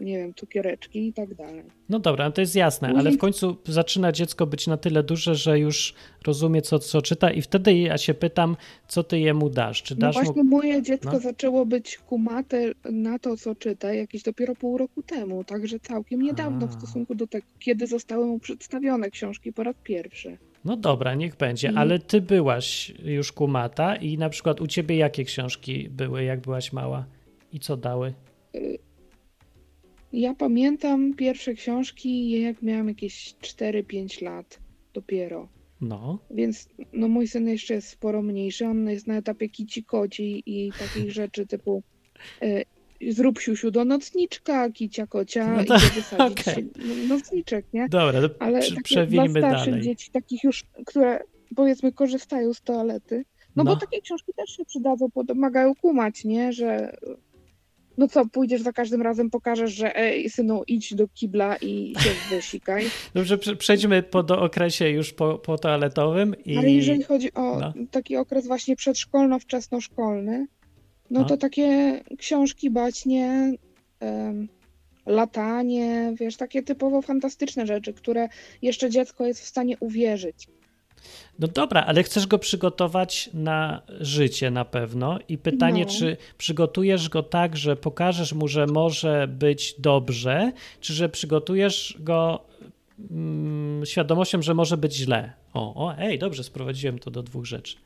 [0.01, 1.63] nie wiem, cukiereczki i tak dalej.
[1.89, 5.35] No dobra, no to jest jasne, ale w końcu zaczyna dziecko być na tyle duże,
[5.35, 5.95] że już
[6.27, 8.57] rozumie, co, co czyta i wtedy ja się pytam,
[8.89, 9.83] co ty jemu dasz?
[9.83, 10.51] Czy No dasz właśnie mu...
[10.51, 11.21] moje dziecko No.
[11.21, 16.67] zaczęło być kumate na to, co czyta jakieś dopiero pół roku temu, także całkiem niedawno
[16.67, 16.73] w A.
[16.81, 20.39] stosunku do tego, kiedy zostały mu przedstawione książki po raz pierwszy.
[20.67, 24.97] No dobra, niech będzie, I- ale ty byłaś już kumata i na przykład u ciebie
[24.97, 27.07] jakie książki były, jak byłaś mała
[27.53, 28.13] i co dały?
[30.13, 34.59] Ja pamiętam pierwsze książki, jak miałam jakieś 4-5 lat
[34.95, 35.49] dopiero.
[35.81, 40.43] No, Więc no mój syn jeszcze jest sporo mniejszy, on jest na etapie kici koci
[40.47, 41.83] i takich rzeczy typu
[42.43, 42.63] e,
[43.11, 46.47] zrób siusiu do nocniczka, kicia kocia No i to- to wysadzić
[47.09, 47.89] no, nocniczek, nie?
[47.89, 49.81] dobra, to Ale prze- takie przewinimy dla dalej.
[49.83, 51.21] dzieci, takich już, które
[51.57, 53.25] powiedzmy korzystają z toalety,
[53.57, 53.75] no, No.
[53.75, 56.53] bo takie książki też się przydadzą, pomagają kumać, nie?
[56.53, 56.97] Że
[57.99, 62.11] no co, pójdziesz za każdym razem, pokażesz, że ej, synu, idź do kibla i się
[62.37, 62.85] wysikaj.
[63.15, 66.57] Dobrze, prze- przejdźmy po do okresie już po, po toaletowym i...
[66.57, 67.73] Ale jeżeli chodzi o no.
[67.91, 70.47] taki okres właśnie przedszkolno-wczesnoszkolny,
[71.11, 71.27] no, No.
[71.27, 73.53] to takie książki baśnie,
[74.01, 74.49] em,
[75.07, 78.29] latanie, wiesz, takie typowo fantastyczne rzeczy, które
[78.63, 80.49] jeszcze dziecko jest w stanie uwierzyć.
[81.39, 85.91] No dobra, ale chcesz go przygotować na życie na pewno i pytanie, No.
[85.93, 92.45] czy przygotujesz go tak, że pokażesz mu, że może być dobrze, czy że przygotujesz go
[93.11, 95.33] mm, świadomością, że może być źle?
[95.55, 97.77] O, o, ej, dobrze, sprowadziłem to do dwóch rzeczy.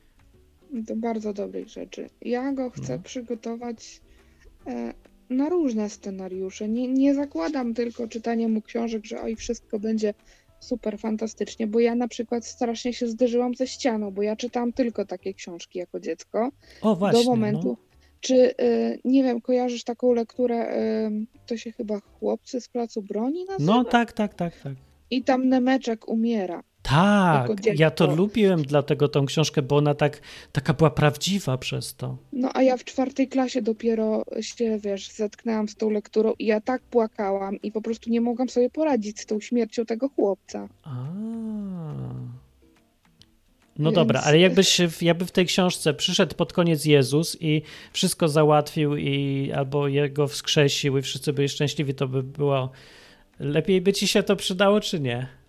[0.72, 2.10] Do bardzo dobrych rzeczy.
[2.22, 3.02] Ja go chcę No.
[3.02, 4.00] przygotować
[4.66, 4.94] e,
[5.30, 6.68] na różne scenariusze.
[6.68, 10.14] Nie, nie zakładam tylko czytania mu książek, że oj, wszystko będzie
[10.60, 15.04] super fantastycznie, bo ja na przykład strasznie się zderzyłam ze ścianą, bo ja czytałam tylko
[15.04, 16.50] takie książki jako dziecko.
[16.82, 17.24] O, właśnie.
[17.24, 17.68] do momentu.
[17.68, 17.76] No.
[18.20, 23.44] Czy, y, nie wiem, kojarzysz taką lekturę, y, to się chyba Chłopcy z Placu Broni
[23.44, 23.72] nazywa?
[23.72, 24.72] no tak, tak, tak, tak.
[25.10, 26.62] I tam Nemeczek umiera.
[26.90, 30.20] Tak, ja to lubiłem dlatego tą książkę, bo ona tak,
[30.52, 32.16] taka była prawdziwa przez to.
[32.32, 36.60] No a ja w czwartej klasie dopiero się, wiesz, zetknęłam z tą lekturą i ja
[36.60, 40.68] tak płakałam i po prostu nie mogłam sobie poradzić z tą śmiercią tego chłopca.
[40.82, 41.04] A.
[43.78, 48.28] No Więc- dobra, ale jakbyś jakby w tej książce przyszedł pod koniec Jezus i wszystko
[48.28, 52.70] załatwił i albo jego wskrzesił i wszyscy byli szczęśliwi, to by było
[53.40, 55.39] lepiej by ci się to przydało, czy nie?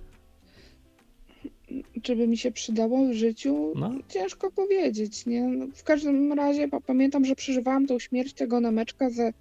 [2.02, 3.74] Czy by mi się przydało w życiu?
[3.76, 3.92] No.
[4.10, 5.44] Ciężko powiedzieć, nie?
[5.44, 9.34] No, W każdym razie pa- pamiętam, że przeżywałam tą śmierć tego Nemeczka ze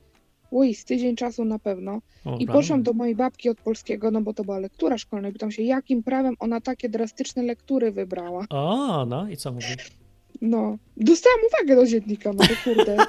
[0.52, 2.00] oj, z tydzień czasu na pewno.
[2.24, 5.32] O, I poszłam do mojej babki od polskiego, no bo to była lektura szkolna i
[5.32, 8.44] pytam się, jakim prawem ona takie drastyczne lektury wybrała.
[8.50, 9.64] O, no i co mówi?
[10.40, 12.96] No, dostałam uwagę do dziennika, no to kurde.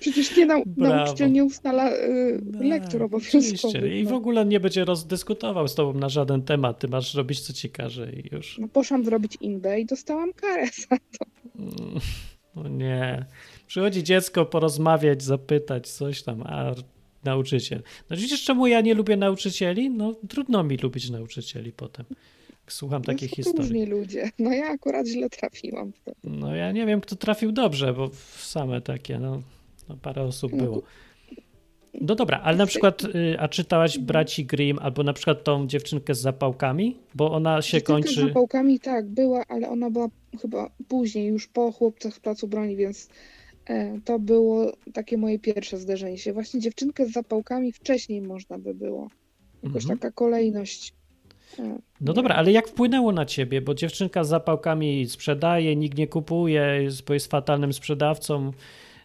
[0.00, 0.94] Przecież nie nau- Brawo.
[0.96, 3.64] nauczyciel nie ustala y, lektur obowiązkowych.
[3.64, 3.98] Oczywiście.
[4.00, 4.16] I w no.
[4.16, 6.78] ogóle nie będzie rozdyskutował z tobą na żaden temat.
[6.78, 8.58] Ty masz robić, co ci każe i już.
[8.58, 11.26] No, poszłam zrobić inbę i dostałam karę za to.
[11.58, 12.00] Mm,
[12.56, 13.26] No nie.
[13.66, 16.74] Przychodzi dziecko porozmawiać, zapytać coś tam, a
[17.24, 17.82] nauczyciel.
[18.10, 19.90] No widzisz, czemu ja nie lubię nauczycieli?
[19.90, 22.06] No trudno mi lubić nauczycieli potem.
[22.64, 23.60] Jak Słucham takich no, są historii.
[23.62, 24.30] różni ludzie.
[24.38, 25.98] No ja akurat źle trafiłam w.
[26.24, 29.42] No ja nie wiem, kto trafił dobrze, bo same takie, no,
[29.88, 30.82] no parę osób No, było.
[32.00, 36.14] No dobra, ale na przykład, y, a czytałaś Braci Grimm albo na przykład tą dziewczynkę
[36.14, 36.96] z zapałkami?
[37.14, 38.20] Bo ona się Dziewczynka kończy...
[38.20, 40.08] z zapałkami tak, była, ale ona była
[40.40, 43.08] chyba później, już po chłopcach z placu broni, więc
[43.66, 46.32] e, to było takie moje pierwsze zderzenie się.
[46.32, 49.08] Właśnie dziewczynkę z zapałkami wcześniej można by było.
[49.62, 49.98] Jakoś Mhm.
[49.98, 50.92] taka kolejność.
[52.00, 53.60] No dobra, ale jak wpłynęło na ciebie?
[53.60, 58.52] Bo dziewczynka z zapałkami sprzedaje, nikt nie kupuje, bo jest fatalnym sprzedawcą,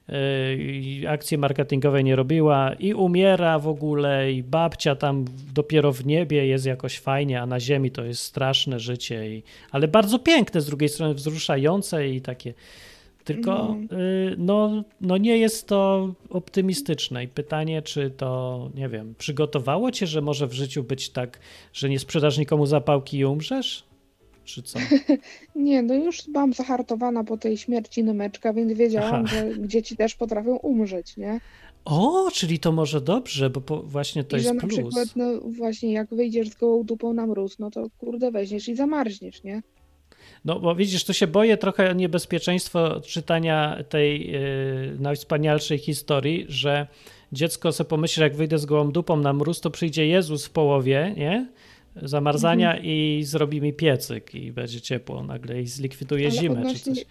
[0.08, 6.48] yy, akcje marketingowe nie robiła i umiera w ogóle i babcia tam dopiero w niebie
[6.48, 10.66] jest jakoś fajnie, a na ziemi to jest straszne życie, i, ale bardzo piękne z
[10.66, 12.54] drugiej strony, wzruszające i takie.
[13.34, 13.98] Tylko No.
[13.98, 20.08] yy, no, no nie jest to optymistyczne i pytanie, czy to, nie wiem, przygotowało cię,
[20.08, 21.40] że może w życiu być tak,
[21.74, 23.84] że nie sprzedasz nikomu zapałki i umrzesz?
[24.46, 24.80] Czy co?
[25.56, 29.36] Nie, no już byłam zahartowana po tej śmierci Nemeczka, więc wiedziałam, Aha.
[29.36, 31.40] że dzieci też potrafią umrzeć, nie?
[31.86, 34.74] O, czyli to może dobrze, bo po, właśnie to I jest że na plus.
[34.74, 38.76] przykład, no właśnie, jak wyjdziesz z gołą dupą na mróz, no to kurde weźmiesz i
[38.76, 39.62] zamarzniesz, nie?
[40.46, 46.88] No bo widzisz, tu się boję trochę niebezpieczeństwo czytania tej yy, najwspanialszej historii, że
[47.32, 51.14] dziecko sobie pomyśli, jak wyjdę z gołą dupą na mróz, to przyjdzie Jezus w połowie,
[51.18, 51.48] nie?
[51.96, 52.86] zamarzania mhm.
[52.86, 57.06] i zrobi mi piecyk i będzie ciepło nagle i zlikwiduje Ale zimę odnośnie, czy coś.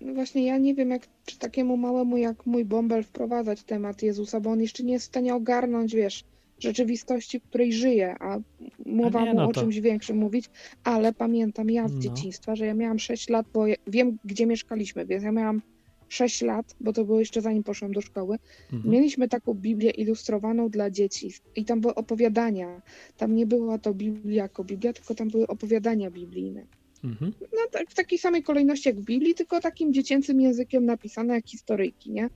[0.00, 4.40] No właśnie ja nie wiem, jak czy takiemu małemu jak mój bąbel wprowadzać temat Jezusa,
[4.40, 6.24] bo on jeszcze nie jest w stanie ogarnąć, wiesz,
[6.60, 8.38] rzeczywistości, w której żyje, a
[8.86, 10.50] mowa mu no o czymś większym mówić,
[10.84, 12.00] ale pamiętam ja z no.
[12.00, 15.62] dzieciństwa, że ja miałam 6 lat, bo wiem, gdzie mieszkaliśmy, więc ja miałam
[16.08, 18.38] 6 lat, bo to było jeszcze zanim poszłam do szkoły.
[18.72, 18.92] Mhm.
[18.92, 22.82] Mieliśmy taką Biblię ilustrowaną dla dzieci i tam były opowiadania.
[23.16, 26.66] Tam nie była to Biblia jako Biblia, tylko tam były opowiadania biblijne.
[27.04, 27.32] Mhm.
[27.40, 31.46] No, tak, w takiej samej kolejności jak w Biblii, tylko takim dziecięcym językiem napisane jak
[31.46, 32.30] historyjki, nie?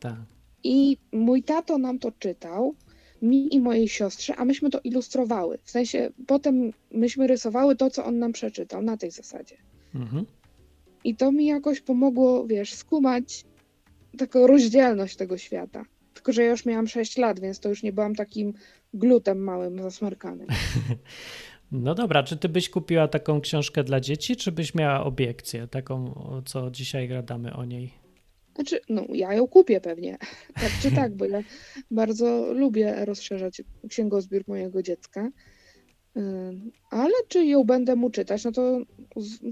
[0.00, 0.16] Tak.
[0.64, 2.74] I mój tato nam to czytał,
[3.22, 5.58] mi i mojej siostrze, a myśmy to ilustrowały.
[5.62, 9.56] W sensie potem myśmy rysowały to, co on nam przeczytał na tej zasadzie.
[9.94, 10.26] Mhm.
[11.04, 13.44] I to mi jakoś pomogło, wiesz, skumać
[14.18, 15.84] taką rozdzielność tego świata.
[16.14, 18.52] Tylko, że ja już miałam 6 lat, więc to już nie byłam takim
[18.94, 20.46] glutem małym, zasmarkanym.
[21.72, 26.14] No dobra, czy ty byś kupiła taką książkę dla dzieci, czy byś miała obiekcję, taką,
[26.44, 28.01] co dzisiaj gadamy o niej?
[28.54, 30.18] Znaczy, no ja ją kupię pewnie,
[30.62, 31.42] tak czy tak, bo ja
[31.90, 35.30] bardzo lubię rozszerzać księgozbiór mojego dziecka.
[36.90, 38.78] Ale czy ją będę mu czytać, no to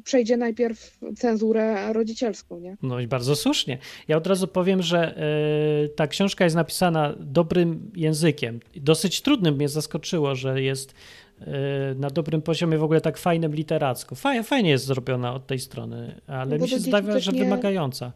[0.05, 2.77] przejdzie najpierw cenzurę rodzicielską, nie?
[2.83, 3.79] No i bardzo słusznie.
[4.09, 5.23] Ja od razu powiem, że
[5.85, 8.61] y, ta książka jest napisana dobrym językiem.
[8.77, 10.95] Dosyć trudnym mnie zaskoczyło, że jest
[11.41, 11.45] y,
[11.97, 14.15] na dobrym poziomie, w ogóle tak fajnym literacko.
[14.15, 17.45] Fajnie, fajnie jest zrobiona od tej strony, ale no mi się zdaje, że nie...
[17.45, 18.13] wymagająca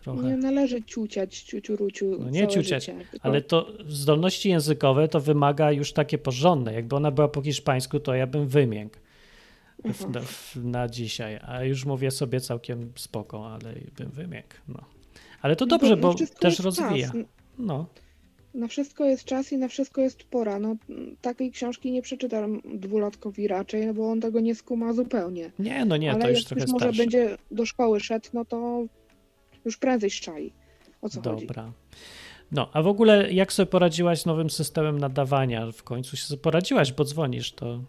[0.00, 0.22] trochę.
[0.22, 5.92] Nie należy ciuciać, ciuciuruciu No nie ciuciać, życie, ale to zdolności językowe to wymaga już
[5.92, 6.74] takie porządne.
[6.74, 8.96] Jakby ona była po hiszpańsku, to ja bym wymiękł
[9.84, 10.20] na,
[10.56, 14.54] na, dzisiaj, a już mówię sobie całkiem spoko, ale bym wymiękł.
[14.68, 14.84] No.
[15.42, 17.12] Ale to no dobrze, bo, też rozwija.
[17.58, 17.86] No.
[18.54, 20.58] Na wszystko jest czas i na wszystko jest pora.
[20.58, 20.76] No,
[21.20, 25.50] takiej książki nie przeczytam dwulatkowi raczej, no bo on tego nie skuma zupełnie.
[25.58, 26.86] Nie, no nie, Ale to już trochę starszy.
[26.86, 28.86] może będzie do szkoły szedł, no to
[29.64, 30.52] już prędzej szczai.
[31.02, 31.32] O co Dobra.
[31.32, 31.46] chodzi?
[31.46, 31.72] Dobra.
[32.52, 35.72] No, a w ogóle jak sobie poradziłaś z nowym systemem nadawania?
[35.72, 37.80] W końcu się poradziłaś, bo dzwonisz, to...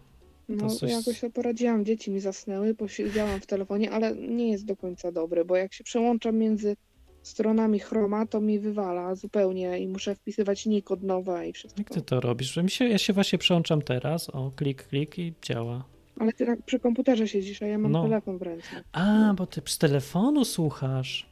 [0.48, 0.90] No, coś...
[0.90, 5.44] jakoś sobie poradziłam, dzieci mi zasnęły, posiedziałam w telefonie, ale nie jest do końca dobry,
[5.44, 6.76] bo jak się przełączam między
[7.22, 11.80] stronami Chroma, to mi wywala zupełnie i muszę wpisywać nick od nowa i wszystko.
[11.80, 12.56] Jak ty to robisz?
[12.56, 15.84] Mi się, ja się właśnie przełączam teraz, o klik, klik i działa.
[16.18, 18.02] Ale ty tak przy komputerze siedzisz, a ja mam no.
[18.02, 18.66] telefon w ręce.
[18.92, 21.31] A, bo ty z telefonu słuchasz.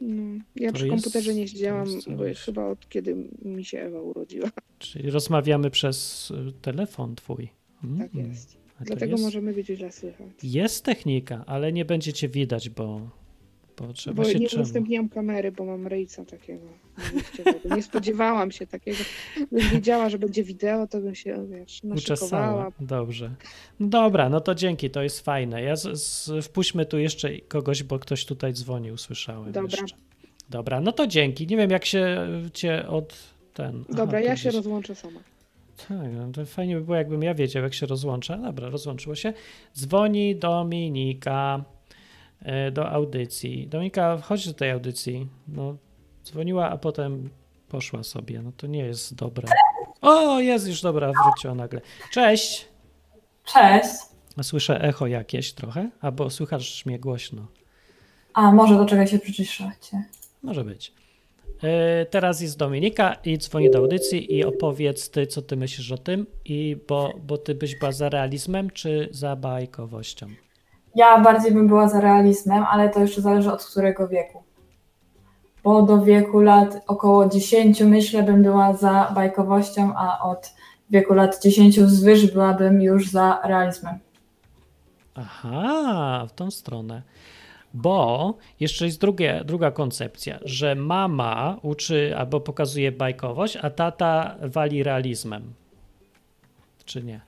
[0.00, 4.00] No, ja to przy jest, komputerze nie siedziałam, bo chyba od kiedy mi się Ewa
[4.00, 4.50] urodziła.
[4.78, 7.48] Czyli rozmawiamy przez y, telefon twój.
[7.84, 7.98] Mm.
[7.98, 8.56] Tak jest.
[8.80, 10.28] Dlatego jest, możemy być źle słychać.
[10.42, 13.10] Jest technika, ale nie będziecie widać, bo
[13.84, 16.66] bo trzeba bo się nie udostępniam kamery, bo mam rejca takiego.
[17.76, 18.98] Nie spodziewałam się takiego.
[19.36, 22.72] Gdybym wiedziała, że będzie wideo, to bym się, wiesz, naszykowała.
[22.80, 23.34] Dobrze.
[23.80, 25.62] No dobra, no to dzięki, to jest fajne.
[25.62, 29.80] Ja z, z, wpuśćmy tu jeszcze kogoś, bo ktoś tutaj dzwonił, słyszałem Dobra.
[29.80, 29.96] Jeszcze.
[30.50, 31.46] Dobra, no to dzięki.
[31.46, 33.14] Nie wiem, jak się cię od
[33.54, 33.84] ten...
[33.88, 35.20] Aha, Dobra, ja się rozłączę sama.
[35.88, 38.36] Tak, no to fajnie by było, jakbym ja wiedział, jak się rozłącza.
[38.36, 39.32] Dobra, rozłączyło się.
[39.74, 41.64] Dzwoni Dominika.
[42.42, 43.68] E, do audycji.
[43.68, 45.28] Dominika, chodź do tej audycji.
[45.48, 45.76] No,
[46.24, 47.30] dzwoniła, a potem
[47.68, 48.42] poszła sobie.
[48.42, 49.48] No to nie jest dobre.
[50.00, 51.80] O, jest już dobra, wróciła nagle.
[52.12, 52.68] Cześć.
[53.44, 53.88] Cześć.
[54.42, 57.46] Słyszę echo jakieś trochę, albo słychać mnie głośno.
[58.34, 60.04] A, może do czego się przyciszacie.
[60.42, 60.92] Może być.
[61.62, 65.98] E, teraz jest Dominika i dzwoni do audycji i opowiedz ty, co ty myślisz o
[65.98, 70.26] tym, i bo, bo ty byś była za realizmem czy za bajkowością?
[70.96, 74.42] Ja bardziej bym była za realizmem, ale to jeszcze zależy od którego wieku.
[75.64, 80.54] Bo do wieku lat około 10 myślę bym była za bajkowością, a od
[80.90, 83.98] wieku lat 10 wzwyż byłabym już za realizmem.
[85.14, 87.02] Aha, w tą stronę.
[87.74, 94.82] Bo jeszcze jest drugie, druga koncepcja, że mama uczy albo pokazuje bajkowość, a tata wali
[94.82, 95.52] realizmem.
[96.84, 97.20] Czy nie?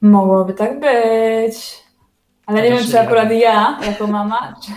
[0.00, 1.85] Mogłoby tak być.
[2.46, 4.72] Ale nie wiem, czy akurat ja, jako mama, czy...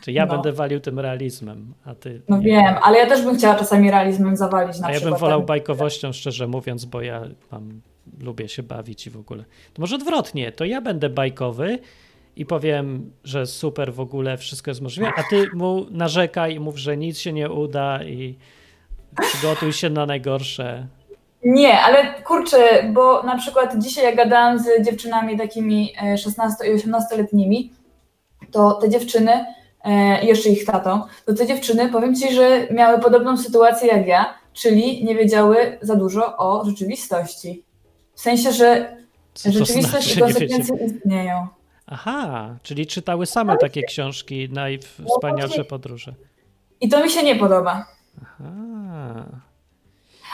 [0.00, 0.32] Czy ja no.
[0.32, 2.22] będę walił tym realizmem, a ty.
[2.28, 2.44] No nie.
[2.44, 5.04] wiem, ale ja też bym chciała czasami realizmem zawalić na a przykład.
[5.04, 7.80] Ja bym wolał bajkowością, szczerze mówiąc, bo ja mam,
[8.20, 9.44] lubię się bawić i w ogóle.
[9.74, 11.78] To może odwrotnie, to ja będę bajkowy
[12.36, 16.78] i powiem, że super w ogóle, wszystko jest możliwe, a ty mu narzekaj i mów,
[16.78, 18.38] że nic się nie uda i
[19.20, 20.86] przygotuj się na najgorsze.
[21.44, 26.76] Nie, ale kurczę, bo na przykład dzisiaj jak gadałam z dziewczynami takimi 16 e, i
[26.76, 27.70] 18-letnimi,
[28.50, 29.44] to te dziewczyny,
[29.84, 34.34] e, jeszcze ich tatą, to te dziewczyny, powiem Ci, że miały podobną sytuację jak ja,
[34.52, 37.64] czyli nie wiedziały za dużo o rzeczywistości.
[38.14, 38.96] W sensie, że
[39.34, 40.18] Co to Rzeczywistość znaczy?
[40.18, 41.46] i konsekwencje istnieją.
[41.86, 46.14] Aha, czyli czytały same takie książki, najwspanialsze podróże.
[46.80, 47.86] I to mi się nie podoba.
[48.22, 49.24] Aha.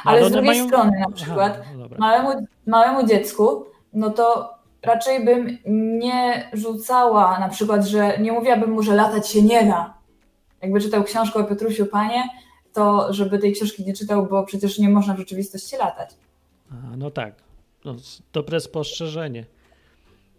[0.04, 1.98] No, Ale z drugiej mają- strony na Aha, przykład no dobra.
[1.98, 5.58] małemu, małemu dziecku, no to raczej bym
[5.98, 9.94] nie rzucała na przykład, że nie mówiłabym mu, że latać się nie da.
[10.62, 12.22] Jakby czytał książkę o Piotrusiu Panie,
[12.72, 16.10] to żeby tej książki nie czytał, bo przecież nie można w rzeczywistości latać.
[16.72, 17.34] A, no tak.
[17.84, 17.94] No,
[18.32, 19.44] dobre spostrzeżenie.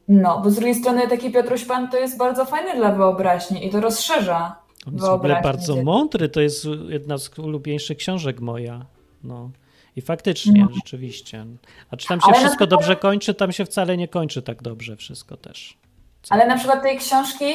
[0.08, 3.70] No, bo z drugiej strony taki Piotruś Pan to jest bardzo fajny dla wyobraźni i
[3.70, 4.56] to rozszerza
[4.88, 8.86] On jest w ogóle bardzo mądry, to jest jedna z ulubieńszych książek moja.
[9.24, 9.50] No.
[9.96, 10.76] I faktycznie, No.
[10.76, 11.46] rzeczywiście.
[11.92, 13.34] A czy tam się Ale wszystko przykład- dobrze kończy?
[13.34, 15.78] Tam się wcale nie kończy tak dobrze wszystko też.
[16.22, 16.34] Co?
[16.34, 17.46] Ale na przykład tej książki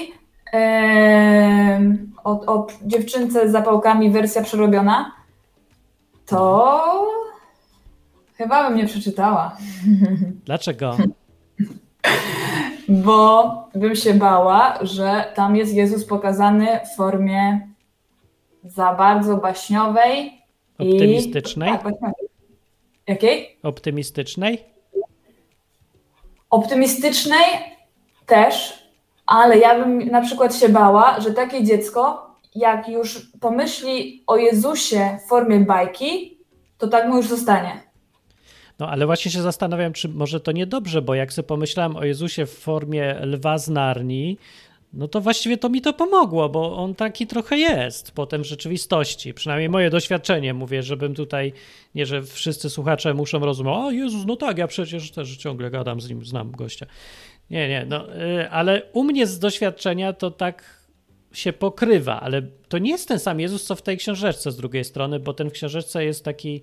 [2.24, 5.12] o, o dziewczynce z zapałkami, wersja przerobiona,
[6.26, 6.82] to
[8.36, 9.56] chyba bym nie przeczytała,
[10.46, 10.96] Dlaczego?
[12.88, 17.68] bo bym się bała, że tam jest Jezus pokazany w formie
[18.64, 20.41] za bardzo baśniowej
[20.82, 20.92] i...
[20.92, 21.68] Optymistycznej?
[21.68, 22.28] Tak, baśniowej.
[23.06, 23.56] Jakiej?
[23.62, 24.64] Optymistycznej?
[26.50, 27.44] Optymistycznej
[28.26, 28.82] też,
[29.26, 35.18] ale ja bym na przykład się bała, że takie dziecko, jak już pomyśli o Jezusie
[35.24, 36.38] w formie bajki,
[36.78, 37.80] to tak mu już zostanie.
[38.78, 42.46] No ale właśnie się zastanawiam, czy może to niedobrze, bo jak sobie pomyślałem o Jezusie
[42.46, 44.38] w formie lwa z Narni,
[44.92, 49.34] no to właściwie to mi to pomogło, bo on taki trochę jest potem w rzeczywistości.
[49.34, 51.52] Przynajmniej moje doświadczenie mówię, żebym tutaj,
[51.94, 56.00] nie że wszyscy słuchacze muszą rozumieć, o Jezus, no tak, ja przecież też ciągle gadam
[56.00, 56.86] z nim, znam gościa.
[57.50, 60.82] Nie, nie, no, y, ale u mnie z doświadczenia to tak
[61.32, 64.84] się pokrywa, ale to nie jest ten sam Jezus, co w tej książeczce z drugiej
[64.84, 66.62] strony, bo ten w książeczce jest taki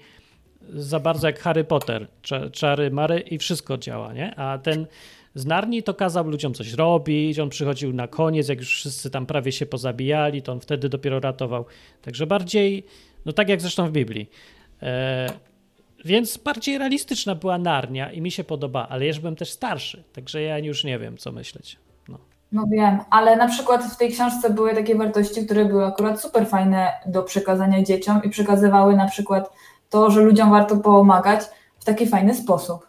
[0.69, 4.35] za bardzo jak Harry Potter, Cza- czary, mary i wszystko działa, nie?
[4.35, 4.87] A ten
[5.35, 9.25] z Narni to kazał ludziom coś robić, on przychodził na koniec, jak już wszyscy tam
[9.25, 11.65] prawie się pozabijali, to on wtedy dopiero ratował.
[12.01, 12.85] Także bardziej,
[13.25, 14.29] no tak jak zresztą w Biblii.
[14.81, 15.29] E,
[16.05, 20.41] więc bardziej realistyczna była Narnia i mi się podoba, ale już byłem też starszy, także
[20.41, 21.77] ja już nie wiem, co myśleć.
[22.07, 22.17] No.
[22.51, 26.47] No wiem, ale na przykład w tej książce były takie wartości, które były akurat super
[26.47, 29.49] fajne do przekazania dzieciom i przekazywały na przykład
[29.89, 31.41] to, że ludziom warto pomagać
[31.79, 32.88] w taki fajny sposób.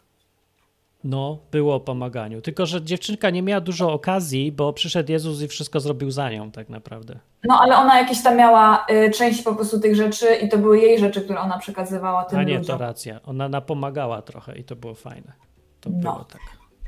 [1.05, 2.41] No, było o pomaganiu.
[2.41, 6.51] Tylko, że dziewczynka nie miała dużo okazji, bo przyszedł Jezus i wszystko zrobił za nią,
[6.51, 7.19] tak naprawdę.
[7.45, 10.79] No ale ona jakieś tam miała y, część po prostu tych rzeczy i to były
[10.79, 12.79] jej rzeczy, które ona przekazywała tym A nie, to ludziom.
[12.79, 13.21] racja.
[13.27, 15.33] Ona napomagała trochę i to było fajne.
[15.81, 15.99] To No.
[16.13, 16.41] było tak.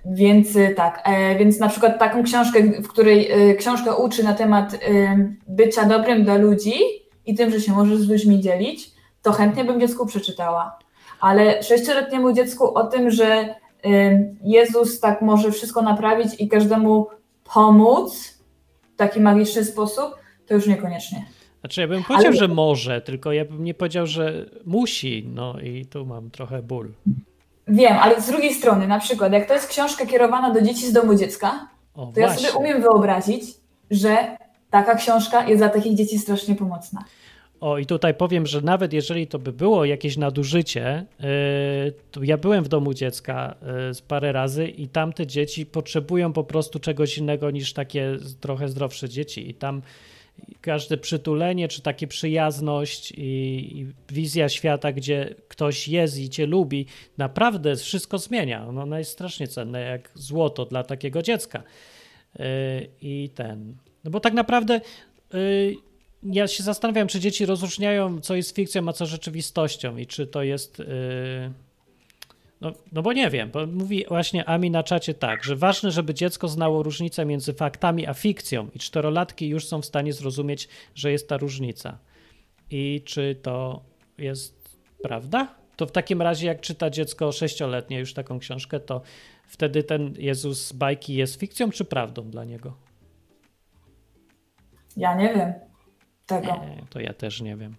[0.04, 4.34] Więc y, tak, e, więc na przykład taką książkę, w której y, książka uczy na
[4.34, 4.78] temat y,
[5.48, 6.74] bycia dobrym dla ludzi
[7.26, 8.90] i tym, że się możesz z ludźmi dzielić,
[9.22, 10.78] to chętnie bym dziecku przeczytała.
[11.20, 13.54] Ale sześcioletniemu dziecku o tym, że
[14.44, 17.06] Jezus tak może wszystko naprawić i każdemu
[17.54, 18.38] pomóc
[18.82, 20.14] w taki magiczny sposób,
[20.46, 21.26] to już niekoniecznie.
[21.60, 25.28] Znaczy, ja bym powiedział, Ale- że może, tylko ja bym nie powiedział, że musi.
[25.34, 26.92] No i tu mam trochę ból.
[27.68, 30.92] Wiem, ale z drugiej strony, na przykład, jak to jest książka kierowana do dzieci z
[30.92, 32.48] domu dziecka, O, to ja właśnie.
[32.48, 33.44] sobie umiem wyobrazić,
[33.90, 34.36] że
[34.70, 37.04] taka książka jest dla takich dzieci strasznie pomocna.
[37.62, 41.26] O, i tutaj powiem, że nawet jeżeli to by było jakieś nadużycie, yy,
[42.10, 43.54] to ja byłem w domu dziecka
[43.86, 48.68] yy, z parę razy i tamte dzieci potrzebują po prostu czegoś innego niż takie trochę
[48.68, 49.50] zdrowsze dzieci.
[49.50, 49.82] I tam
[50.60, 53.22] każde przytulenie, czy takie przyjazność i,
[53.78, 56.86] i wizja świata, gdzie ktoś jest i cię lubi,
[57.18, 58.72] naprawdę wszystko zmienia.
[58.72, 61.62] No, Ono jest strasznie cenne, jak złoto dla takiego dziecka.
[62.38, 62.44] Yy,
[63.02, 63.76] I ten.
[64.04, 64.80] No bo tak naprawdę.
[66.22, 70.42] Ja się zastanawiam, czy dzieci rozróżniają, co jest fikcją, a co rzeczywistością i czy to
[70.42, 70.78] jest.
[70.78, 71.52] Yy...
[72.60, 76.14] No, no bo nie wiem, bo mówi właśnie Ami na czacie tak, że ważne, żeby
[76.14, 81.12] dziecko znało różnicę między faktami a fikcją i czterolatki już są w stanie zrozumieć, że
[81.12, 81.98] jest ta różnica.
[82.70, 83.82] I czy to
[84.18, 85.54] jest prawda?
[85.76, 89.02] To w takim razie, jak czyta dziecko sześcioletnie już taką książkę, to
[89.46, 92.76] wtedy ten Jezus bajki jest fikcją czy prawdą dla niego?
[94.96, 95.71] Ja nie wiem
[96.26, 96.46] tego.
[96.46, 97.76] Nie, to ja też nie wiem.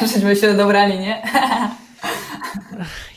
[0.12, 1.22] Żeśmy się dobrali, nie?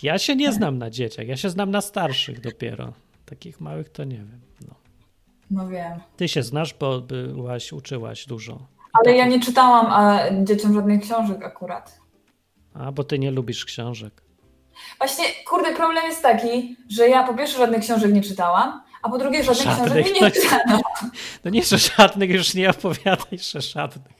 [0.04, 2.94] Ja się nie znam na dzieciach, ja się znam na starszych dopiero.
[3.26, 4.42] Takich małych to nie wiem.
[4.68, 4.76] No.
[5.52, 6.00] No wiem.
[6.18, 8.60] Ty się znasz, bo byłaś, uczyłaś dużo.
[8.94, 12.00] Ale ja takich- nie czytałam a, dzieciom żadnych książek akurat.
[12.74, 14.22] A, bo ty nie lubisz książek.
[14.98, 19.18] Właśnie, kurde, problem jest taki, że ja po pierwsze żadnych książek nie czytałam, a po
[19.18, 20.80] drugie żadnych Żadnych, książek nie to- czytano.
[21.44, 24.20] No nie, że żadnych już nie opowiadaj, że żadnych.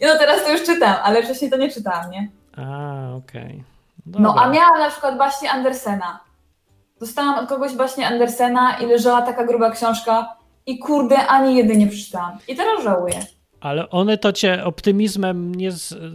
[0.00, 2.28] No teraz to już czytam, ale wcześniej to nie czytałam, nie?
[2.56, 3.64] A, okej.
[4.06, 4.42] No Dobra.
[4.42, 6.20] a miałam na przykład baśnie Andersena.
[7.00, 10.36] Dostałam od kogoś właśnie Andersena i leżała taka gruba książka
[10.66, 12.38] i kurde, ani jedynie przeczytałam.
[12.48, 13.26] I teraz żałuję.
[13.60, 15.70] Ale one to cię optymizmem nie,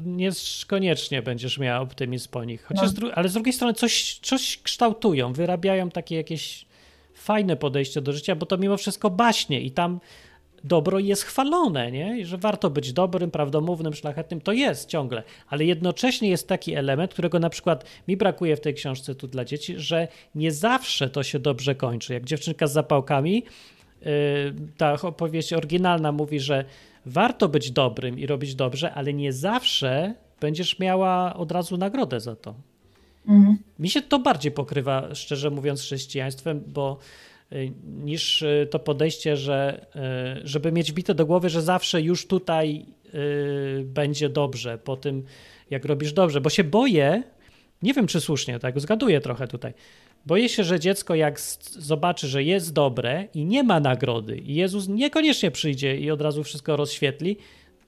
[0.06, 0.30] nie
[0.68, 2.66] koniecznie będziesz miała optymizm po nich.
[2.66, 3.10] Chociaż no.
[3.16, 6.66] ale z drugiej strony coś, coś kształtują, wyrabiają takie jakieś
[7.14, 10.00] fajne podejście do życia, bo to mimo wszystko baśnie i tam
[10.66, 12.20] dobro jest chwalone, nie?
[12.20, 17.14] I że warto być dobrym, prawdomównym, szlachetnym, to jest ciągle, ale jednocześnie jest taki element,
[17.14, 21.24] którego na przykład mi brakuje w tej książce tu dla dzieci, że nie zawsze to
[21.24, 22.14] się dobrze kończy.
[22.14, 23.44] Jak dziewczynka z zapałkami,
[24.02, 24.10] yy,
[24.78, 26.66] ta opowieść oryginalna mówi, że
[27.06, 32.36] warto być dobrym i robić dobrze, ale nie zawsze będziesz miała od razu nagrodę za
[32.36, 32.56] to.
[33.28, 33.58] Mhm.
[33.80, 37.35] Mi się to bardziej pokrywa, szczerze mówiąc, z chrześcijaństwem, bo y,
[37.84, 39.86] niż y, to podejście, że
[40.42, 42.86] y, żeby mieć bite do głowy, że zawsze już tutaj
[43.84, 45.24] będzie dobrze po tym,
[45.70, 47.24] jak robisz dobrze, bo się boję,
[47.82, 49.74] nie wiem czy słusznie, tak, zgaduję trochę tutaj.
[50.26, 51.40] Boję się, że dziecko jak
[51.80, 56.44] zobaczy, że jest dobre i nie ma nagrody i Jezus niekoniecznie przyjdzie i od razu
[56.44, 57.38] wszystko rozświetli,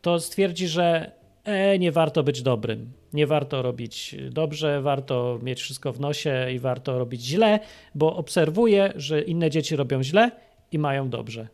[0.01, 1.11] to stwierdzi, że
[1.47, 6.59] e, nie warto być dobrym, nie warto robić dobrze, warto mieć wszystko w nosie i
[6.59, 7.59] warto robić źle,
[7.95, 10.31] bo obserwuję, że inne dzieci robią źle
[10.71, 11.47] i mają dobrze.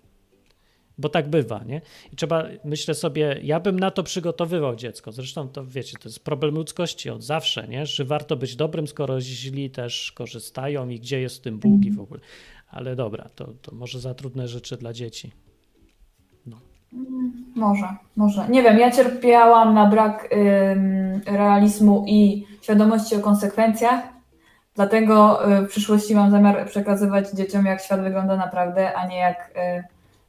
[0.97, 1.81] Bo tak bywa, nie?
[2.13, 5.11] I trzeba, myślę sobie, ja bym na to przygotowywał dziecko.
[5.11, 7.85] Zresztą to wiecie, to jest problem ludzkości od zawsze, nie?
[7.85, 11.91] Że warto być dobrym, skoro źli też korzystają i gdzie jest w tym Bóg i
[11.91, 12.19] w ogóle.
[12.67, 15.31] Ale dobra, to, to może za trudne rzeczy dla dzieci.
[17.55, 18.47] Może, może.
[18.49, 20.29] Nie wiem, ja cierpiałam na brak
[20.71, 24.03] ym, realizmu i świadomości o konsekwencjach,
[24.75, 29.51] dlatego y, w przyszłości mam zamiar przekazywać dzieciom, jak świat wygląda naprawdę, a nie jak
[29.57, 29.83] y,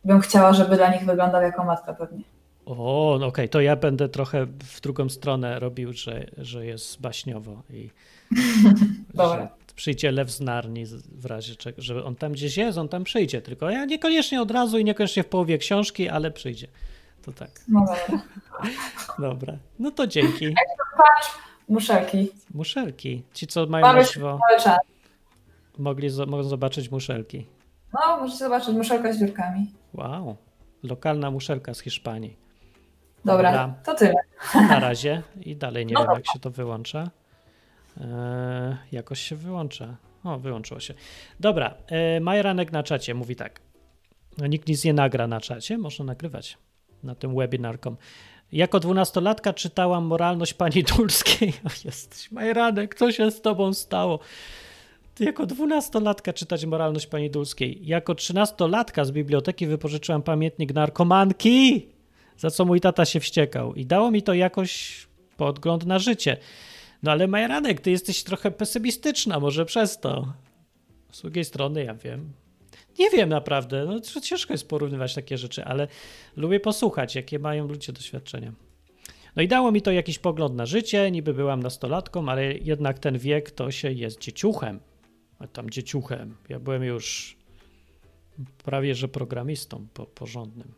[0.05, 2.25] bym chciała, żeby dla nich wyglądał jako matka pewnie.
[2.67, 3.49] O, no okej, okay.
[3.49, 7.91] to ja będę trochę w drugą stronę robił, że, że jest baśniowo i
[9.15, 9.49] Dobra.
[9.75, 13.43] Przyjdzie lew z Narni w razie czego, że on tam gdzieś jest, on tam przyjdzie,
[13.43, 16.68] tylko ja niekoniecznie od razu i niekoniecznie w połowie książki, ale przyjdzie.
[17.22, 17.51] To tak.
[17.68, 18.22] No dobra.
[19.29, 20.45] dobra, no to dzięki.
[20.45, 21.31] Jak to patrz,
[21.68, 22.29] muszelki.
[22.55, 23.22] Muszelki.
[23.33, 24.05] Ci, co mają Mamy
[25.79, 27.47] mogli mogą zobaczyć muszelki.
[27.93, 29.72] No, możecie zobaczyć, muszelka z dziurkami.
[29.95, 30.37] Wow,
[30.83, 32.37] lokalna muszelka z Hiszpanii.
[33.25, 33.75] Dobra, Dobra.
[33.85, 34.14] to tyle.
[34.55, 37.11] Na razie i dalej nie no wiem, jak się to wyłącza.
[38.01, 39.97] Eee, jakoś się wyłącza.
[40.24, 40.95] O, wyłączyło się.
[41.40, 43.61] Dobra, eee, Majranek na czacie mówi tak.
[44.38, 46.59] No, nikt nic nie nagra na czacie, można nagrywać
[47.03, 47.97] na tym webinarkom.
[48.53, 51.53] Jako dwunastolatka czytałam Moralność Pani Dulskiej.
[51.64, 54.20] O, jesteś Majranek, co się z tobą stało?
[55.20, 57.86] jako dwunastolatka czytać moralność pani Dulskiej.
[57.86, 61.88] Jako trzynastolatka z biblioteki wypożyczyłam pamiętnik narkomanki,
[62.36, 63.74] za co mój tata się wściekał.
[63.74, 66.36] I dało mi to jakoś podgląd na życie.
[67.05, 70.32] No ale Majeranek, ty jesteś trochę pesymistyczna, może przez to.
[71.12, 72.32] Z drugiej strony, ja wiem.
[72.98, 75.88] Nie wiem naprawdę, no ciężko jest porównywać takie rzeczy, ale
[76.36, 78.52] lubię posłuchać, jakie mają ludzie doświadczenia.
[79.36, 83.18] No i dało mi to jakiś pogląd na życie, niby byłam nastolatką, ale jednak ten
[83.18, 84.80] wiek to się jest dzieciuchem
[85.52, 86.36] tam dzieciuchem.
[86.48, 87.36] Ja byłem już
[88.64, 90.74] prawie że programistą po, porządnym.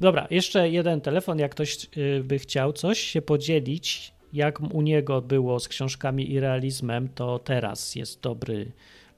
[0.00, 1.38] Dobra, jeszcze jeden telefon.
[1.38, 6.40] Jak ktoś y, by chciał coś się podzielić, jak u niego było z książkami i
[6.40, 8.72] realizmem, to teraz jest dobry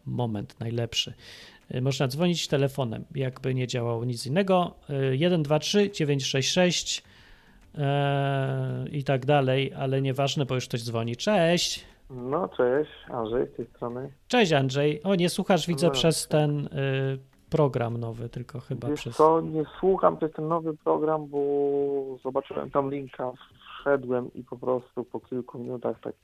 [0.07, 1.15] moment, najlepszy.
[1.75, 4.75] Y, można dzwonić telefonem, jakby nie działało nic innego.
[5.17, 7.03] 123 966
[8.93, 11.17] i tak dalej, ale nieważne, bo już ktoś dzwoni.
[11.17, 11.85] Cześć!
[12.11, 14.13] No, cześć, Andrzej z tej strony.
[14.29, 15.03] Cześć Andrzej.
[15.03, 15.93] O, nie słuchasz, widzę, no.
[15.93, 17.19] przez ten y,
[17.51, 19.17] program nowy, tylko chyba Wiesz przez...
[19.17, 21.39] co, nie słucham przez ten nowy program, bo
[22.23, 23.33] zobaczyłem tam linka,
[23.89, 26.15] wszedłem i po prostu po kilku minutach tak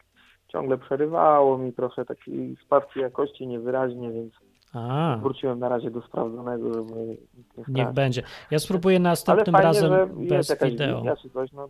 [0.49, 4.33] ciągle przerywało mi trochę takiej spadki jakości niewyraźnie, więc
[4.75, 5.17] a.
[5.23, 7.17] Wróciłem na razie do sprawdzonego, żeby nie
[7.69, 8.23] Niech będzie.
[8.51, 9.93] Ja spróbuję następnym fajnie, razem
[10.29, 11.03] bez wideo.
[11.33, 11.69] Coś, no,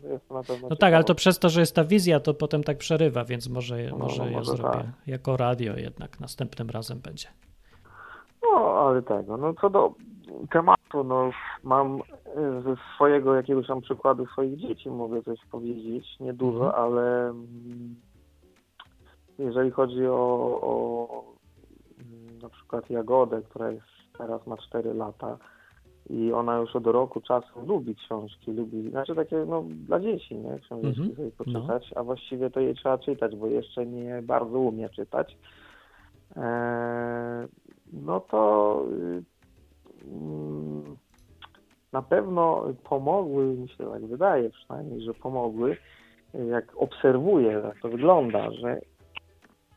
[0.70, 3.48] no tak, ale to przez to, że jest ta wizja, to potem tak przerywa, więc
[3.48, 4.86] może, no, może no, ja może zrobię tak.
[5.06, 7.28] jako radio jednak następnym razem będzie.
[8.42, 9.94] No, ale tego, no co do
[10.50, 11.30] tematu, no
[11.62, 12.00] mam
[12.64, 16.84] ze swojego jakiegoś tam przykładu swoich dzieci mogę coś powiedzieć, niedużo, mhm.
[16.84, 17.94] ale mm,
[19.38, 21.34] jeżeli chodzi o, o
[22.42, 23.86] na przykład Jagodę, która jest,
[24.18, 25.38] teraz ma 4 lata
[26.10, 30.58] i ona już od roku czasu lubi książki, lubi, znaczy takie no dla dzieci, nie,
[30.58, 31.16] książki mm -hmm.
[31.16, 31.44] sobie no.
[31.44, 32.00] poczytać, no.
[32.00, 35.36] a właściwie to jej trzeba czytać, bo jeszcze nie bardzo umie czytać.
[36.36, 37.48] Eee,
[37.92, 39.24] no to y, mm,
[41.92, 45.76] na pewno pomogły, mi się tak wydaje przynajmniej, że pomogły,
[46.50, 48.80] jak obserwuję, jak to wygląda, że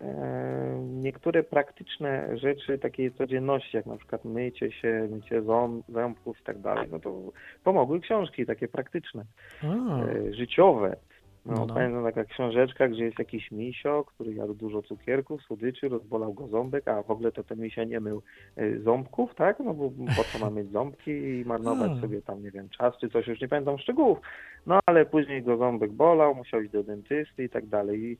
[0.02, 6.44] e, niektóre praktyczne rzeczy takiej codzienności, jak na przykład mycie się, mycie ząb, ząbków i
[6.44, 7.14] tak dalej, no to
[7.64, 9.26] pomogły książki takie praktyczne,
[9.64, 10.96] A, e, życiowe.
[11.48, 11.74] No, No, no.
[11.74, 16.88] Pamiętam taka książeczka, gdzie jest jakiś misio, który jadł dużo cukierków, słodyczy, rozbolał go ząbek,
[16.88, 18.22] a w ogóle to ten misio nie mył
[18.58, 19.60] e, ząbków, tak?
[19.60, 22.02] No bo po co ma mieć ząbki i marnować A.
[22.02, 24.20] sobie tam, nie wiem, czas czy coś, już nie pamiętam szczegółów.
[24.66, 28.04] No ale później go ząbek bolał, musiał iść do dentysty i tak dalej.
[28.04, 28.18] I,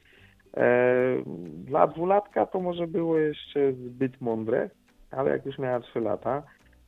[0.58, 1.24] e,
[1.66, 4.70] dla dwulatka to może było jeszcze zbyt mądre,
[5.12, 6.44] ale jak już miała trzy lata,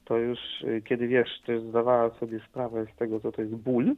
[0.06, 3.96] to już e, kiedy wiesz, też zdawała sobie sprawę z tego, co to jest ból,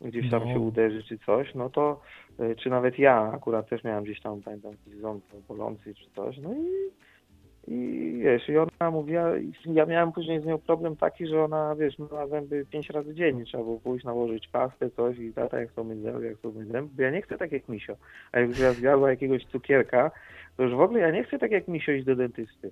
[0.00, 0.52] gdzieś tam No.
[0.52, 2.00] się uderzy czy coś, no to
[2.38, 6.50] e, czy nawet ja akurat też miałem gdzieś tam, pamiętam, ząb bolący czy coś, no
[6.54, 6.68] i,
[7.74, 9.30] i wiesz, i ona mówiła,
[9.66, 13.44] ja miałem później z nią problem taki, że ona, wiesz, myła zęby pięć razy dziennie,
[13.44, 16.68] trzeba było pójść, nałożyć pastę, coś i tata jak chcą myć zęby, jak chcą myć
[16.68, 17.96] zęby, bo ja nie chcę tak jak misio,
[18.32, 20.10] a jak ja zjadła jakiegoś cukierka,
[20.56, 22.70] to już w ogóle ja nie chcę tak jak misio iść do dentysty.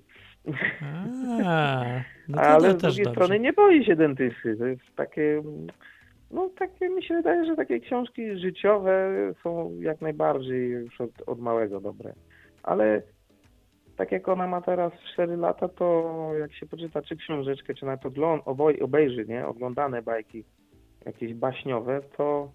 [1.45, 1.85] a,
[2.27, 4.55] no to, Ale to z drugiej strony nie boi się dentysty.
[4.57, 5.43] To jest takie,
[6.31, 9.11] no takie mi się wydaje, że takie książki życiowe
[9.43, 12.13] są jak najbardziej już od, od małego dobre.
[12.63, 13.01] Ale
[13.97, 18.05] tak jak ona ma teraz 4 lata, to jak się poczyta czy książeczkę, czy nawet
[18.05, 20.43] ogląd, oboj, obejrzy, nie, oglądane bajki
[21.05, 22.51] jakieś baśniowe, to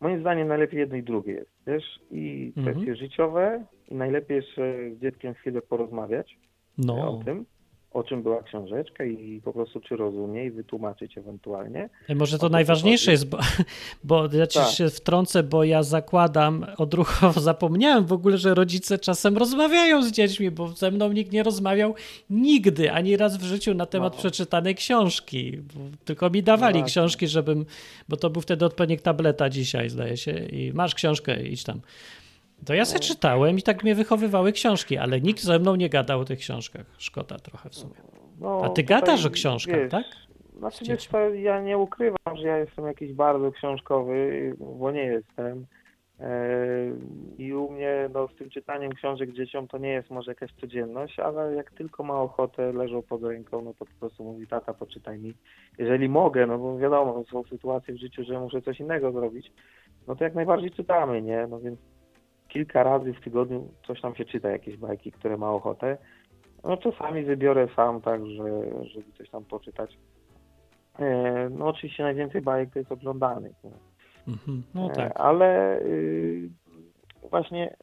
[0.00, 2.74] moim zdaniem najlepiej jedno i drugie jest, wiesz, i Mhm.
[2.74, 6.38] kwestie życiowe i najlepiej jeszcze z dzieckiem chwilę porozmawiać
[6.78, 7.46] No, o tym,
[7.94, 11.88] o czym była książeczka i po prostu czy rozumie i wytłumaczyć ewentualnie.
[12.08, 13.38] E, Może to najważniejsze jest, bo,
[14.04, 14.68] bo ja ci Tak.
[14.68, 20.50] się wtrącę, bo ja zakładam odruchowo, zapomniałem w ogóle, że rodzice czasem rozmawiają z dziećmi,
[20.50, 21.94] bo ze mną nikt nie rozmawiał
[22.30, 24.18] nigdy, ani raz w życiu na temat No.
[24.18, 25.58] przeczytanej książki.
[26.04, 26.92] Tylko mi dawali właśnie.
[26.92, 27.66] książki, żebym,
[28.08, 31.80] bo to był wtedy odpowiednik tableta dzisiaj, zdaje się, i masz książkę, idź tam.
[32.66, 33.14] To ja sobie No.
[33.14, 36.86] czytałem i tak mnie wychowywały książki, ale nikt ze mną nie gadał o tych książkach.
[36.98, 37.94] Szkoda trochę w sumie.
[38.40, 40.04] No, A ty gadasz o książkach, wiesz, tak?
[40.58, 45.66] Znaczy wiesz co, ja nie ukrywam, że ja jestem jakiś bardzo książkowy, bo nie jestem.
[46.20, 46.92] Eee,
[47.38, 51.18] I u mnie no, z tym czytaniem książek dzieciom to nie jest może jakaś codzienność,
[51.18, 55.18] ale jak tylko ma ochotę, leżą pod ręką, no to po prostu mówi tata, poczytaj
[55.18, 55.34] mi.
[55.78, 59.52] Jeżeli mogę, no bo wiadomo, są sytuacje w życiu, że muszę coś innego zrobić,
[60.06, 61.46] no to jak najbardziej czytamy, nie?
[61.50, 61.78] No więc
[62.54, 65.98] kilka razy w tygodniu coś tam się czyta, jakieś bajki, które ma ochotę.
[66.64, 68.44] No czasami wybiorę sam tak, że,
[68.84, 69.98] żeby coś tam poczytać.
[70.98, 73.52] E, No oczywiście najwięcej bajek to jest oglądanych.
[74.28, 74.62] Mhm.
[74.74, 75.12] No E, tak.
[75.14, 76.48] Ale y,
[77.30, 77.76] właśnie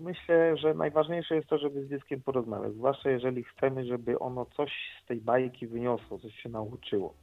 [0.00, 2.74] myślę, że najważniejsze jest to, żeby z dzieckiem porozmawiać.
[2.74, 4.72] Zwłaszcza jeżeli chcemy, żeby ono coś
[5.02, 7.14] z tej bajki wyniosło, coś się nauczyło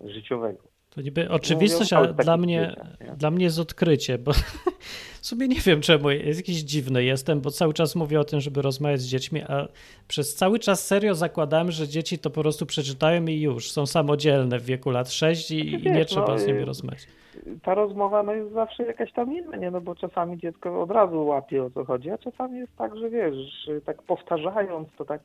[0.00, 0.75] życiowego.
[0.96, 2.74] To niby oczywistość, ale dla mnie,
[3.16, 4.32] dla mnie jest odkrycie, bo
[5.22, 8.40] w sumie nie wiem czemu, jest jakiś dziwny jestem, bo cały czas mówię o tym,
[8.40, 9.68] żeby rozmawiać z dziećmi, a
[10.08, 14.58] przez cały czas serio zakładałem, że dzieci to po prostu przeczytają i już, są samodzielne
[14.58, 17.06] w wieku lat 6 i, i nie trzeba no, z nimi rozmawiać.
[17.62, 19.70] Ta rozmowa no, jest zawsze jakaś tam inna, nie?
[19.70, 23.10] No bo czasami dziecko od razu łapie o co chodzi, a czasami jest tak, że
[23.10, 25.20] wiesz, tak powtarzając to tak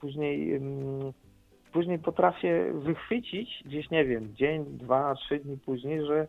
[0.00, 1.12] później ym,
[1.72, 6.26] później potrafię wychwycić gdzieś, nie wiem, dzień, dwa, trzy dni później, że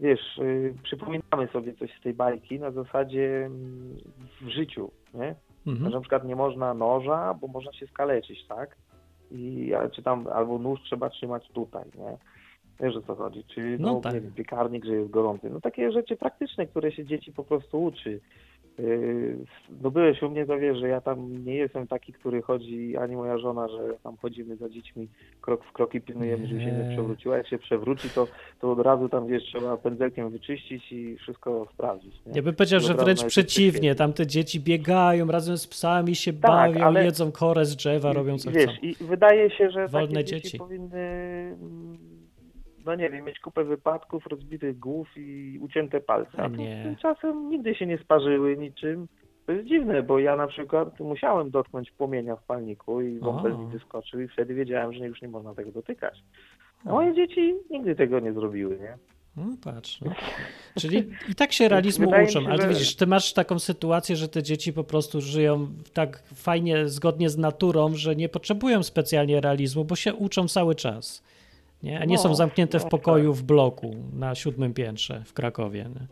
[0.00, 3.96] wiesz, y, przypominamy sobie coś z tej bajki na zasadzie ym,
[4.40, 5.34] w życiu, nie?
[5.66, 5.92] Że Mhm.
[5.92, 8.76] na przykład nie można noża, bo można się skaleczyć, tak?
[9.30, 12.16] I, czy tam albo nóż trzeba trzymać tutaj, nie?
[12.80, 13.44] Wiesz o co chodzi?
[13.44, 14.14] Czy No no, tak.
[14.14, 15.50] wiem, piekarnik, że jest gorący.
[15.50, 18.20] No takie rzeczy praktyczne, które się dzieci po prostu uczy.
[18.78, 19.36] Yy,
[19.82, 23.16] No byłeś u mnie, to wiesz, że ja tam nie jestem taki, który chodzi, ani
[23.16, 25.08] moja żona, że tam chodzimy za dziećmi
[25.40, 26.92] krok w krok i pilnujemy, żeby się Nie.
[26.92, 27.36] przewróciła.
[27.36, 28.26] Jak się przewróci, to,
[28.60, 32.14] to od razu tam, wiesz, trzeba pędzelkiem wyczyścić i wszystko sprawdzić.
[32.26, 32.32] Nie?
[32.34, 33.98] Ja bym powiedział, że wręcz przeciwnie, wyświetlić.
[33.98, 38.38] tamte dzieci biegają razem z psami, się Tak, bawią, ale- jedzą korę z drzewa, robią
[38.38, 38.72] co wiesz, chcą.
[38.82, 40.58] I wydaje się, że Wolne takie dzieci, dzieci.
[40.58, 40.98] powinny,
[41.62, 41.98] mm,
[42.86, 46.38] no nie wiem, mieć kupę wypadków, rozbitych głów i ucięte palce.
[46.38, 46.82] A Nie.
[46.84, 49.08] tymczasem nigdy się nie sparzyły niczym.
[49.46, 53.58] To jest dziwne, bo ja na przykład musiałem dotknąć płomienia w palniku i bąbel O.
[53.58, 56.22] mi wyskoczył i wtedy wiedziałem, że już nie można tego dotykać.
[56.84, 58.96] A moje dzieci nigdy tego nie zrobiły, nie?
[59.36, 60.00] No patrz.
[60.00, 60.12] No.
[60.80, 64.16] Czyli i tak się realizmu Wydaje uczą, się, ale że- widzisz, ty masz taką sytuację,
[64.16, 69.40] że te dzieci po prostu żyją tak fajnie, zgodnie z naturą, że nie potrzebują specjalnie
[69.40, 71.22] realizmu, bo się uczą cały czas.
[71.84, 72.00] Nie?
[72.00, 75.84] A nie No, są zamknięte w no pokoju w bloku na siódmym piętrze w Krakowie.
[75.84, 76.06] Nie?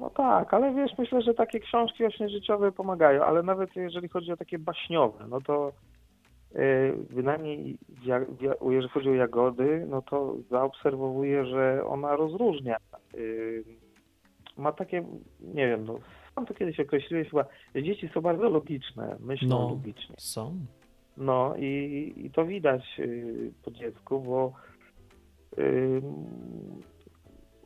[0.00, 4.32] No tak, ale wiesz, myślę, że takie książki właśnie życiowe pomagają, ale nawet jeżeli chodzi
[4.32, 5.72] o takie baśniowe, no to
[6.54, 12.76] yy, bynajmniej ja, ja, jeżeli chodzi o jagody, no to zaobserwowuję, że ona rozróżnia.
[13.14, 13.64] Yy,
[14.56, 15.04] ma takie,
[15.40, 15.98] nie wiem, no,
[16.34, 17.44] sam to kiedyś określiłeś chyba,
[17.82, 19.68] dzieci są bardzo logiczne, myślą No.
[19.70, 20.14] logicznie.
[20.18, 20.56] Są.
[21.16, 24.69] No i, i to widać y, po dziecku, bo y,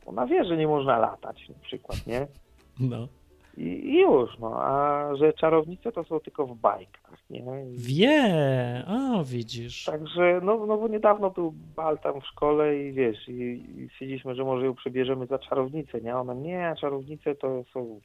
[0.06, 2.26] ona wie, że nie można latać na przykład, nie?
[2.80, 3.08] No.
[3.56, 7.38] I, I już, no, a że czarownice to są tylko w bajkach, nie?
[7.38, 9.84] I, Wie, o widzisz.
[9.84, 13.32] Także, no, no bo niedawno był bal tam w szkole i wiesz, i,
[13.76, 16.14] i stwierdziliśmy, że może ją przebierzemy za czarownicę, nie?
[16.14, 18.00] A Ona, nie, czarownice to są,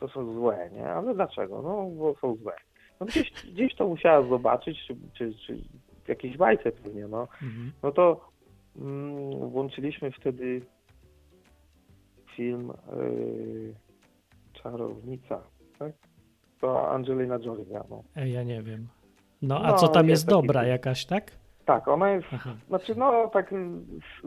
[0.00, 0.88] to są złe, nie?
[0.90, 1.62] Ale dlaczego?
[1.62, 2.54] No, bo są złe.
[3.00, 5.58] No gdzieś, gdzieś to musiała zobaczyć, czy, czy, czy
[6.04, 7.20] w jakiejś bajce pewnie, no.
[7.42, 7.72] Mhm.
[7.82, 8.20] No to
[9.50, 10.60] włączyliśmy wtedy
[12.36, 13.74] film yy,
[14.52, 15.40] Czarownica,
[15.78, 15.92] tak?
[16.60, 18.02] To Angelina Jolie grała, no.
[18.16, 18.88] Ej, ja nie wiem.
[19.42, 20.70] No, a No, co tam jest jest taki dobra film.
[20.72, 21.32] jakaś, tak?
[21.64, 22.54] Tak, ona jest Aha.
[22.68, 23.56] Znaczy, no tak y,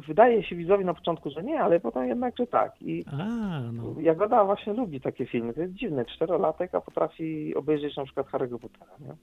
[0.07, 2.81] wydaje się widzowi na początku, że nie, ale potem jednak, że tak.
[2.81, 3.95] I A, no.
[4.01, 5.53] Jagoda właśnie lubi takie filmy.
[5.53, 9.13] To jest dziwne, czterolatek, a potrafi obejrzeć na przykład Harry'ego Pottera, nie?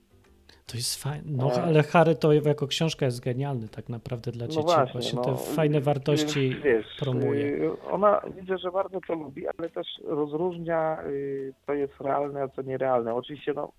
[0.70, 1.22] To jest fajne.
[1.26, 1.62] No, E.
[1.62, 4.58] ale Harry to jako książka jest genialny tak naprawdę dla dzieci.
[4.58, 7.44] No właśnie, Właśnie no, te fajne wartości y, wiesz, promuje.
[7.46, 12.48] y, Ona widzę, że bardzo to lubi, ale też rozróżnia, y, co jest realne, a
[12.48, 13.14] co nierealne.
[13.14, 13.72] Oczywiście, no,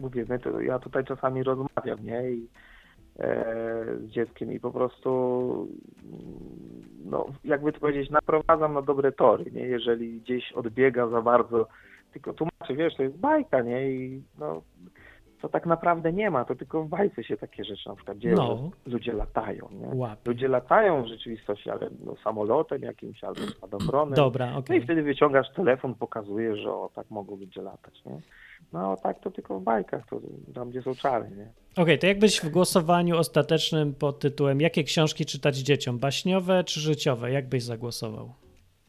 [0.00, 2.30] mówię, my to, ja tutaj czasami rozmawiam, nie?
[2.30, 2.48] I,
[3.18, 3.44] e,
[4.00, 5.68] z dzieckiem i po prostu,
[7.04, 9.62] no, jakby to powiedzieć, naprowadzam na dobre tory, nie?
[9.62, 11.66] Jeżeli gdzieś odbiega za bardzo,
[12.12, 13.90] tylko tłumaczę, wiesz, to jest bajka, nie?
[13.90, 14.62] I no,
[15.44, 18.36] to tak naprawdę nie ma, to tylko w bajce się takie rzeczy na przykład dzieją,
[18.36, 18.70] No.
[18.86, 19.68] ludzie latają.
[20.26, 24.14] Ludzie latają w rzeczywistości, ale no, samolotem jakimś albo spadochronem.
[24.14, 24.78] Dobra, No okej.
[24.80, 28.18] i wtedy wyciągasz telefon, pokazujesz, że o, tak mogą ludzie latać, nie?
[28.72, 30.20] No tak to tylko w bajkach, to
[30.54, 31.52] tam gdzie są czary, nie?
[31.82, 35.98] Okej, to jakbyś w głosowaniu ostatecznym pod tytułem Jakie książki czytać dzieciom?
[35.98, 37.30] Baśniowe czy życiowe?
[37.30, 38.32] Jak byś zagłosował?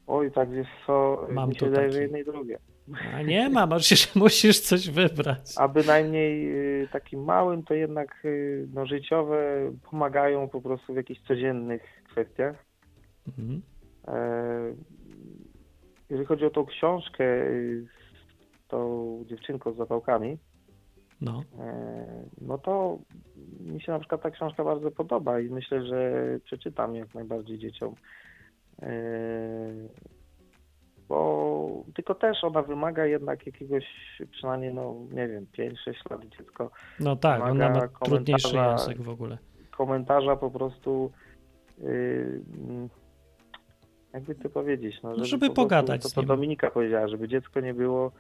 [0.08, 1.96] Oj, tak wiesz co, Mam mi się tu wydaje, taki.
[1.96, 2.60] że jedno i drugie.
[3.14, 5.54] A nie ma, musisz, musisz coś wybrać.
[5.58, 6.52] A bynajmniej
[6.84, 11.82] y, takim małym to jednak y, no, życiowe pomagają po prostu w jakichś codziennych
[12.12, 12.66] kwestiach.
[13.28, 13.62] Mhm.
[14.08, 14.74] E,
[16.10, 17.88] Jeżeli chodzi o tą książkę y,
[18.66, 20.38] z tą dziewczynką z zapałkami,
[21.22, 22.06] No, e,
[22.42, 23.00] no to
[23.60, 26.12] mi się na przykład ta książka bardzo podoba i myślę, że
[26.44, 27.96] przeczytam jak najbardziej dzieciom.
[31.10, 33.84] Bo tylko też ona wymaga jednak jakiegoś
[34.32, 39.38] przynajmniej, no nie wiem, 5-6 lat dziecko no tak, ona ma trudniejszy język w ogóle.
[39.78, 41.12] komentarza po prostu
[41.82, 42.42] yy,
[44.14, 46.24] jakby to powiedzieć, no, żeby, żeby pogadać to, to.
[46.24, 48.12] Dominika powiedziała, żeby dziecko nie było,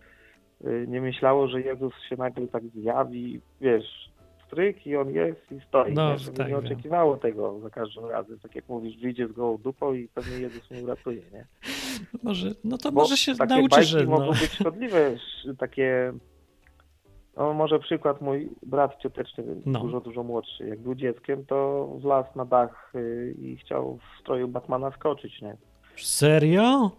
[0.62, 4.10] yy, nie myślało, że Jezus się nagle tak zjawi, wiesz,
[4.48, 6.20] stryk i on jest i stoi, No, nie?
[6.20, 6.66] tak, nie wiem.
[6.66, 10.72] oczekiwało tego za każdym razem, tak jak mówisz, wyjdzie z gołą dupą i pewnie Jezus
[10.72, 11.46] mnie uratuje, nie?
[12.24, 14.32] Może, no to Bo może się takie nauczy, bajki że mogą no.
[14.32, 16.14] być szkodliwe, sz- takie
[17.38, 19.80] no może przykład mój brat cioteczny, No.
[19.80, 24.48] dużo, dużo młodszy, jak był dzieckiem, to wlazł na dach y, i chciał w stroju
[24.48, 25.58] Batmana skoczyć, nie?
[25.98, 26.92] Serio?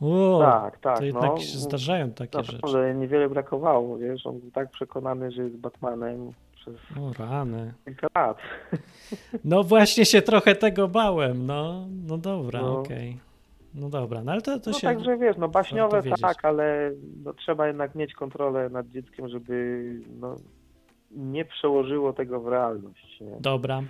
[0.00, 1.38] O, tak, tak, to jednak no.
[1.38, 2.52] się zdarzają takie rzeczy.
[2.62, 7.72] Naprawdę niewiele brakowało, wiesz, on był tak przekonany, że jest Batmanem przez O rany.
[7.84, 8.36] kilka lat.
[9.44, 12.78] No właśnie się trochę tego bałem, no, no dobra, No.
[12.80, 13.18] okej.
[13.74, 14.86] No dobra, no ale to, to no się...
[14.86, 16.92] także wiesz, no baśniowe tak, ale
[17.24, 19.84] no, trzeba jednak mieć kontrolę nad dzieckiem, żeby
[20.20, 20.36] no,
[21.10, 23.20] nie przełożyło tego w realność.
[23.20, 23.40] Nie?
[23.40, 23.82] Dobra,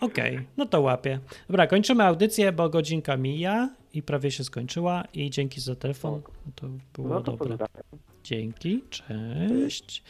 [0.00, 1.18] okej, no to łapię.
[1.48, 6.22] Dobra, kończymy audycję, bo godzinka mija i prawie się skończyła i dzięki za telefon,
[6.54, 7.48] to było No to dobre.
[7.48, 7.82] pozdrawiam.
[8.24, 10.04] Dzięki, cześć.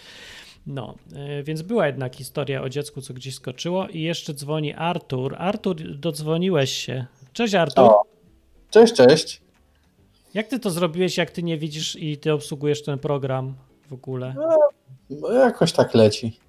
[0.66, 0.94] No,
[1.40, 5.34] y, więc była jednak historia o dziecku, co gdzieś skoczyło i jeszcze dzwoni Artur.
[5.38, 7.06] Artur, dodzwoniłeś się.
[7.32, 7.84] Cześć Artur.
[7.84, 8.02] O,
[8.72, 9.42] cześć, cześć.
[10.34, 13.54] Jak ty to zrobiłeś, jak ty nie widzisz i ty obsługujesz ten program
[13.88, 14.34] w ogóle?
[15.10, 16.40] No, jakoś tak leci.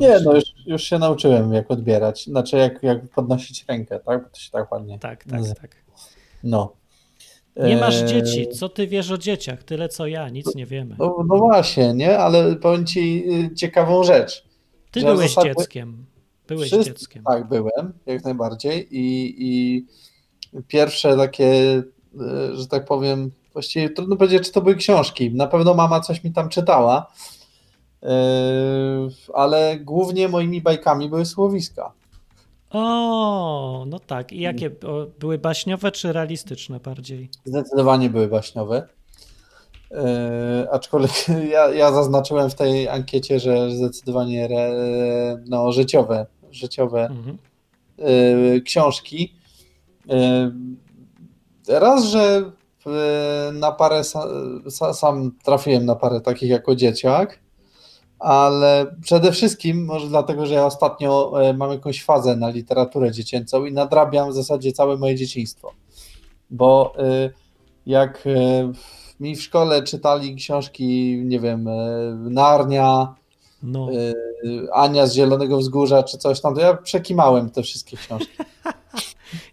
[0.00, 2.24] Nie, no już, już się nauczyłem, jak odbierać.
[2.24, 4.22] Znaczy, jak, jak podnosić rękę, tak?
[4.22, 4.98] Bo to się tak ładnie.
[4.98, 5.76] Tak, tak, tak.
[6.44, 6.72] No.
[7.56, 8.48] Nie masz Eee, dzieci.
[8.48, 9.62] Co ty wiesz o dzieciach?
[9.62, 10.96] Tyle co ja, nic nie wiemy.
[10.98, 12.18] No, no właśnie, nie?
[12.18, 14.44] Ale powiem ci y, ciekawą rzecz.
[14.90, 16.06] Ty byłeś zasadzie- dzieckiem.
[16.48, 17.24] Byłeś Wszyscy- dzieckiem.
[17.24, 18.88] Tak, byłem, jak najbardziej.
[18.90, 19.86] I, i
[20.68, 25.34] pierwsze takie, y, że tak powiem, właściwie trudno powiedzieć, czy to były książki.
[25.34, 27.12] Na pewno mama coś mi tam czytała,
[28.02, 28.06] y,
[29.34, 31.92] ale głównie moimi bajkami były słowiska.
[32.70, 34.32] O, no tak.
[34.32, 34.70] I jakie
[35.18, 37.28] były baśniowe czy realistyczne bardziej?
[37.44, 38.88] Zdecydowanie były baśniowe.
[39.90, 41.12] E, aczkolwiek
[41.52, 47.38] ja, ja zaznaczyłem w tej ankiecie, że zdecydowanie re, no, życiowe, życiowe Mhm.
[47.98, 49.35] e, książki.
[51.68, 52.52] Raz, że
[52.86, 57.40] e, na parę, sa, sam trafiłem na parę takich jako dzieciak,
[58.18, 63.64] ale przede wszystkim może dlatego, że ja ostatnio e, mam jakąś fazę na literaturę dziecięcą
[63.64, 65.72] i nadrabiam w zasadzie całe moje dzieciństwo,
[66.50, 66.94] bo
[67.86, 68.24] jak
[69.20, 71.68] mi w szkole czytali książki, nie wiem,
[72.30, 73.14] Narnia,
[73.62, 73.88] no.
[74.72, 78.36] Ania z Zielonego Wzgórza czy coś tam, to ja przekimałem te wszystkie książki.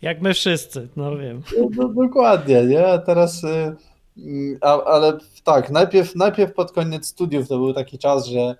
[0.01, 1.41] Jak my wszyscy, no wiem.
[1.59, 2.87] No, no, dokładnie, nie?
[2.87, 8.25] A teraz, y, a, ale tak, najpierw, najpierw pod koniec studiów to był taki czas,
[8.25, 8.55] że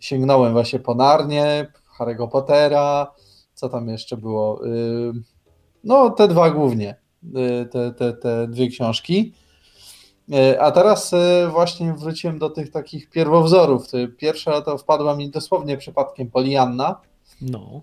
[0.00, 1.66] sięgnąłem właśnie po Narnię,
[1.98, 3.12] Harry'ego Pottera,
[3.54, 4.66] co tam jeszcze było?
[4.66, 5.12] Y,
[5.84, 9.32] no, te dwa głównie, y, te, te, te dwie książki.
[10.60, 11.14] A teraz
[11.50, 13.86] właśnie wróciłem do tych takich pierwowzorów.
[14.16, 17.00] Pierwsza to wpadła mi dosłownie przypadkiem Polianna,
[17.40, 17.80] no.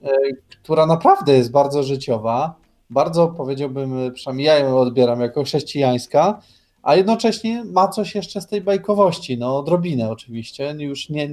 [0.63, 2.55] która naprawdę jest bardzo życiowa
[2.93, 6.41] bardzo powiedziałbym, przynajmniej ja ją odbieram jako chrześcijańska,
[6.83, 11.29] a jednocześnie ma coś jeszcze z tej bajkowości, no odrobinę oczywiście, już nie,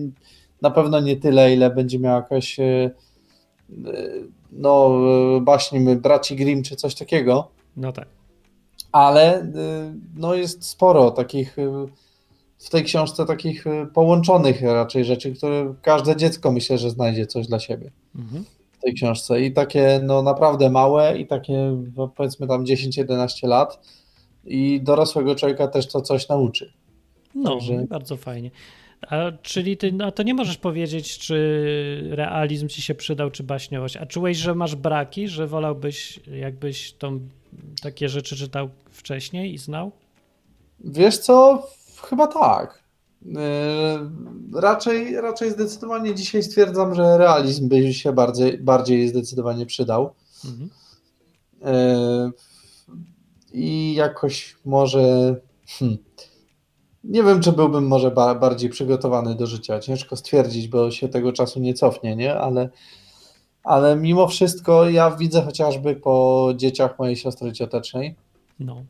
[0.63, 2.91] na pewno nie tyle, ile będzie miała jakaś e,
[4.53, 5.01] no
[5.41, 7.51] baśni braci Grimm czy coś takiego.
[7.77, 8.09] No tak.
[8.93, 9.47] Ale e,
[10.17, 11.87] no jest sporo takich e,
[12.59, 17.59] w tej książce takich połączonych raczej rzeczy, które każde dziecko myślę, że znajdzie coś dla
[17.59, 17.91] siebie.
[18.17, 18.45] Mhm
[18.81, 23.81] w tej książce i takie no naprawdę małe i takie no, powiedzmy tam 10-11 lat
[24.45, 26.73] i dorosłego człowieka też to coś nauczy.
[27.35, 27.87] No, Także...
[27.89, 28.51] bardzo fajnie.
[29.09, 33.97] A, czyli ty no, to nie możesz powiedzieć, czy realizm ci się przydał, czy baśniowość.
[33.97, 37.21] A czułeś, że masz braki, że wolałbyś, jakbyś tą,
[37.83, 39.93] takie rzeczy czytał wcześniej i znał?
[40.85, 41.67] Wiesz co?
[42.03, 42.80] Chyba tak.
[43.23, 50.15] Yy, raczej, raczej zdecydowanie dzisiaj stwierdzam, że realizm by się bardziej, bardziej zdecydowanie przydał.
[50.45, 50.71] Mhm.
[51.61, 52.33] Yy,
[53.53, 55.37] I jakoś może.
[55.67, 55.99] Hmm,
[57.05, 59.81] nie wiem, czy byłbym może bardziej przygotowany do życia.
[59.81, 62.35] Ciężko stwierdzić, bo się tego czasu nie cofnie, nie?
[62.35, 62.69] Ale,
[63.65, 68.17] ale mimo wszystko ja widzę chociażby po dzieciach mojej siostry ciotecznej,
[68.61, 68.85] no.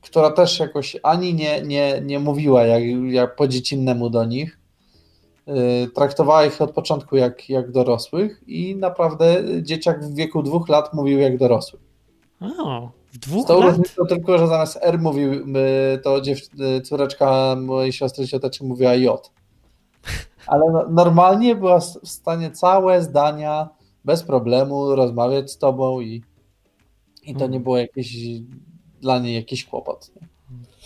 [0.00, 4.58] która też jakoś ani nie, nie, nie mówiła jak, jak po dziecinemu do nich,
[5.48, 10.94] y, traktowała ich od początku jak, jak dorosłych i naprawdę dzieciak w wieku dwóch lat
[10.94, 11.78] mówił jak dorosły.
[12.40, 13.76] O, w dwóch lat?
[13.96, 15.44] To tylko, że zamiast R mówił,
[16.02, 16.38] to dziew,
[16.78, 19.30] y, córeczka mojej siostry cioteczki mówiła J.
[20.46, 23.68] Ale no, normalnie była w stanie całe zdania
[24.04, 26.22] bez problemu rozmawiać z tobą i
[27.22, 28.16] i to nie było jakieś
[29.00, 30.10] dla niej jakiś kłopot.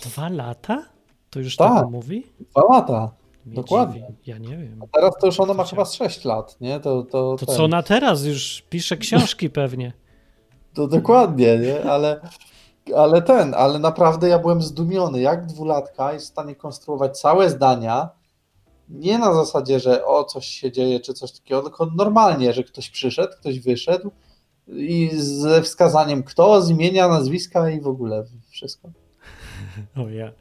[0.03, 0.85] Dwa lata?
[1.29, 2.23] To już tak, tak mówi?
[2.39, 3.11] Dwa lata.
[3.45, 4.01] Mnie Dokładnie.
[4.01, 4.13] Dziwi.
[4.25, 4.83] Ja nie wiem.
[4.83, 6.79] A teraz to już ona ma chyba z 6 lat, nie?
[6.79, 8.25] To, to, to co ona teraz?
[8.25, 9.93] Już pisze książki pewnie.
[10.73, 11.91] To dokładnie, nie?
[11.91, 12.21] Ale,
[12.95, 18.09] ale ten, ale naprawdę ja byłem zdumiony, jak dwulatka jest w stanie konstruować całe zdania,
[18.89, 22.89] nie na zasadzie, że o, coś się dzieje, czy coś takiego, tylko normalnie, że ktoś
[22.89, 24.11] przyszedł, ktoś wyszedł,
[24.69, 28.89] i ze wskazaniem kto, z imienia, nazwiska i w ogóle wszystko.
[30.05, 30.31] O ja.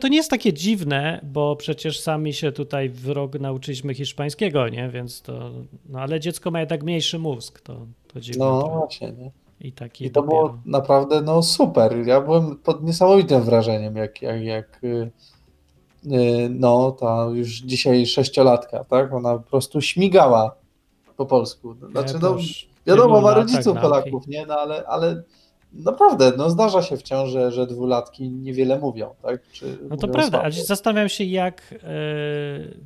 [0.00, 4.88] To nie jest takie dziwne, bo przecież sami się tutaj w rok nauczyliśmy hiszpańskiego, nie?
[4.88, 5.50] Więc to,
[5.88, 8.44] no ale dziecko ma jednak mniejszy mózg, to, to dziwne.
[8.44, 9.30] No to, właśnie, nie?
[9.60, 10.42] I, taki I to dopiero.
[10.42, 12.06] było naprawdę no super.
[12.06, 15.10] Ja byłem pod niesamowitym wrażeniem, jak, jak, jak y,
[16.06, 19.12] y, no ta już dzisiaj sześciolatka, tak?
[19.12, 20.56] Ona po prostu śmigała
[21.16, 21.74] po polsku.
[21.90, 22.36] Znaczy, no,
[22.86, 24.46] Wiadomo, ma rodziców Polaków, nie?
[24.46, 25.22] No ale, ale
[25.72, 29.42] naprawdę, no zdarza się wciąż, że, że dwulatki niewiele mówią, tak?
[29.52, 31.86] Czy no to prawda, ale zastanawiam się, jak, e,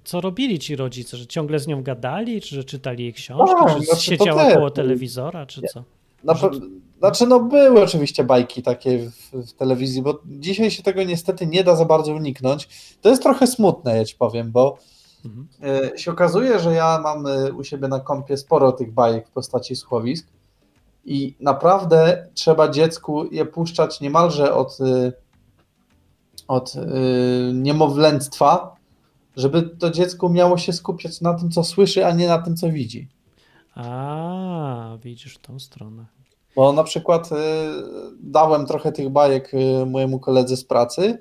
[0.05, 3.75] co robili ci rodzice, że ciągle z nią gadali, czy że czytali jej książki, A,
[3.75, 5.85] czy znaczy, siedziała koło telewizora, czy co?
[6.25, 6.35] Na,
[6.99, 11.65] znaczy, no były oczywiście bajki takie w, w, telewizji, bo dzisiaj się tego niestety nie
[11.65, 12.69] da za bardzo uniknąć.
[13.01, 14.79] To jest trochę smutne, ja ci powiem, bo
[15.25, 15.49] Mhm.
[15.99, 19.77] Się okazuje, że ja mam e, u siebie na kompie sporo tych bajek w postaci
[19.77, 20.27] słuchowisk
[21.05, 25.13] i naprawdę trzeba dziecku je puszczać niemalże od, e,
[26.49, 26.75] od
[27.53, 28.77] niemowlęctwa,
[29.37, 32.71] żeby to dziecko miało się skupiać na tym, co słyszy, a nie na tym, co
[32.71, 33.09] widzi.
[33.75, 36.07] A, widzisz tą stronę.
[36.57, 37.31] Bo na przykład
[38.21, 39.53] dałem trochę tych bajek
[39.87, 41.19] mojemu koledze z pracy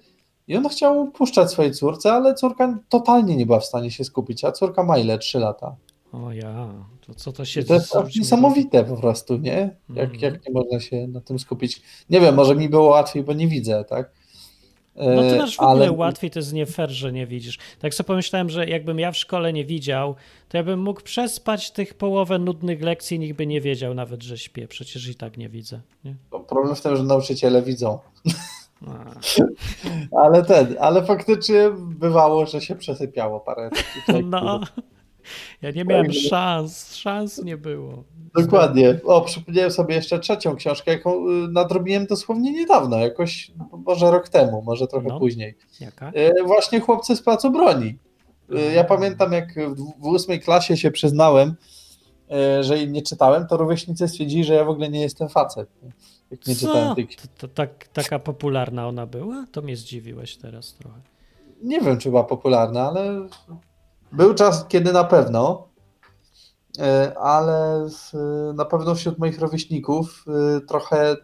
[0.48, 4.46] i on chciał puszczać swojej córce, ale córka totalnie nie była w stanie się skupić,
[4.46, 5.18] a córka ma ile?
[5.18, 5.76] 3 lata.
[6.14, 6.74] O ja,
[7.08, 7.62] to co to się...
[7.62, 9.76] I to jest niesamowite po prostu, nie?
[9.90, 10.22] Jak, mm.
[10.22, 11.82] jak nie można się na tym skupić.
[12.10, 14.12] Nie wiem, może mi było łatwiej, bo nie widzę, tak?
[14.96, 15.92] No to masz w ogóle ale...
[15.92, 17.60] łatwiej, to jest nie fair, że nie widzisz.
[17.80, 20.16] Tak sobie pomyślałem, że jakbym ja w szkole nie widział,
[20.50, 24.38] to ja bym mógł przespać tych połowę nudnych lekcji, nikt by nie wiedział nawet, że
[24.38, 24.68] śpię.
[24.68, 25.82] Przecież i tak nie widzę.
[26.06, 26.16] Nie?
[26.48, 28.00] Problem w tym, że nauczyciele widzą.
[30.22, 34.60] ale ten, ale faktycznie bywało, że się przesypiało parę takich No,
[35.62, 38.04] ja nie miałem szans, szans nie było.
[38.40, 39.00] Dokładnie.
[39.06, 43.52] O, przypomniałem sobie jeszcze trzecią książkę, jaką y, nadrobiłem dosłownie niedawno, jakoś
[43.86, 45.20] może rok temu, może trochę No.
[45.20, 45.56] później.
[45.80, 46.10] Jaka?
[46.10, 47.98] Y, Właśnie Chłopcy z placu broni.
[48.54, 49.48] Y, Ja pamiętam, jak
[50.00, 51.56] w ósmej klasie się przyznałem,
[52.62, 55.70] że jej nie czytałem, to rówieśnicy stwierdzili, że ja w ogóle nie jestem facet.
[56.34, 59.46] Jak nie czytałem tej To, to, tak, taka popularna ona była?
[59.52, 61.02] To mnie zdziwiłeś teraz trochę.
[61.62, 63.28] nie wiem, czy była popularna, ale
[64.12, 65.68] był czas, kiedy na pewno,
[66.80, 67.88] e, ale
[68.54, 71.16] na pewno wśród moich rówieśników e, trochę,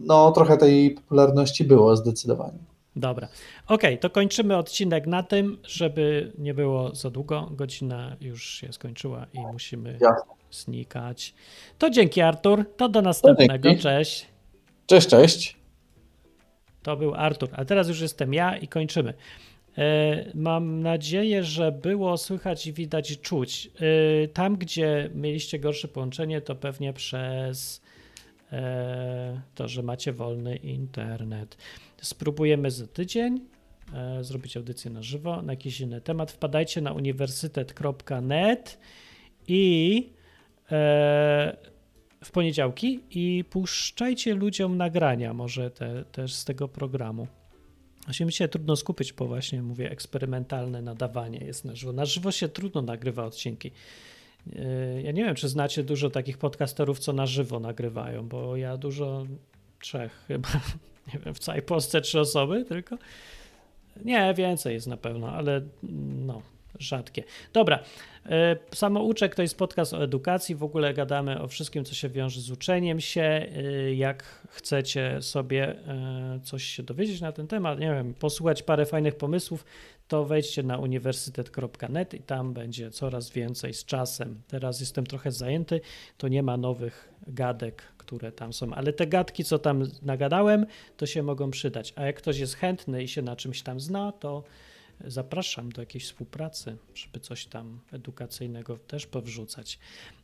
[0.00, 2.73] no, trochę tej popularności było zdecydowanie.
[2.96, 3.28] Dobra.
[3.68, 7.48] Okej, to kończymy odcinek na tym, żeby nie było za długo.
[7.50, 10.32] Godzina już się skończyła i musimy Jasne.
[10.50, 11.34] znikać.
[11.78, 12.64] To dzięki Artur.
[12.76, 13.68] To do następnego.
[13.68, 13.82] dzięki.
[13.82, 14.26] Cześć.
[14.86, 15.56] Cześć, cześć.
[16.82, 19.14] To był Artur, a teraz już jestem ja i kończymy.
[19.78, 23.70] E, Mam nadzieję, że było słychać i widać i czuć.
[24.24, 27.80] E, Tam, gdzie mieliście gorsze połączenie, to pewnie przez
[28.52, 31.56] e, to, że macie wolny internet.
[32.04, 33.40] Spróbujemy za tydzień
[33.94, 36.32] e, zrobić audycję na żywo na jakiś inny temat.
[36.32, 38.78] Wpadajcie na uniwersytet.net
[39.48, 40.12] i
[40.72, 41.56] e,
[42.24, 47.26] w poniedziałki i puszczajcie ludziom nagrania może te, też z tego programu.
[48.04, 51.92] Właśnie mi się trudno skupić, bo właśnie mówię, eksperymentalne nadawanie jest na żywo.
[51.92, 53.70] Na żywo się trudno nagrywa odcinki.
[54.46, 58.76] Yy, Ja nie wiem, czy znacie dużo takich podcasterów, co na żywo nagrywają, bo ja
[58.76, 59.26] dużo,
[59.80, 60.48] trzech chyba,
[61.14, 62.98] nie wiem, w całej Polsce trzy osoby tylko.
[64.04, 65.60] Nie, więcej jest na pewno, ale
[66.26, 66.42] no,
[66.78, 67.24] rzadkie.
[67.52, 67.78] Dobra,
[68.26, 70.54] e, Samouczek to jest podcast o edukacji.
[70.54, 73.22] W ogóle gadamy o wszystkim, co się wiąże z uczeniem się.
[73.22, 78.86] E, Jak chcecie sobie e, coś się dowiedzieć na ten temat, nie wiem, posłuchać parę
[78.86, 79.64] fajnych pomysłów,
[80.08, 84.42] to wejdźcie na uniwersytet.net i tam będzie coraz więcej z czasem.
[84.48, 85.80] Teraz jestem trochę zajęty,
[86.18, 91.06] to nie ma nowych gadek, które tam są, ale te gadki, co tam nagadałem, to
[91.06, 91.92] się mogą przydać.
[91.96, 94.44] A jak ktoś jest chętny i się na czymś tam zna, to
[95.00, 99.78] zapraszam do jakiejś współpracy, żeby coś tam edukacyjnego też powrzucać.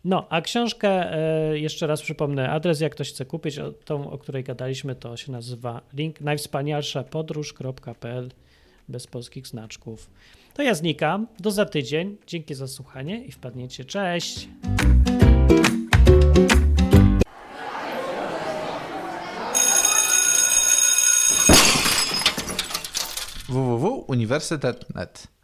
[0.05, 1.19] No, a książkę,
[1.51, 5.33] e, jeszcze raz przypomnę, adres, jak ktoś chce kupić, tą, o której gadaliśmy, to się
[5.33, 8.31] nazywa link najwspanialszapodróż.pl
[8.91, 10.11] bez polskich znaczków.
[10.55, 14.49] To ja znikam, do za tydzień, dzięki za słuchanie i wpadniecie, cześć!
[23.49, 25.40] www.uniwersytet.net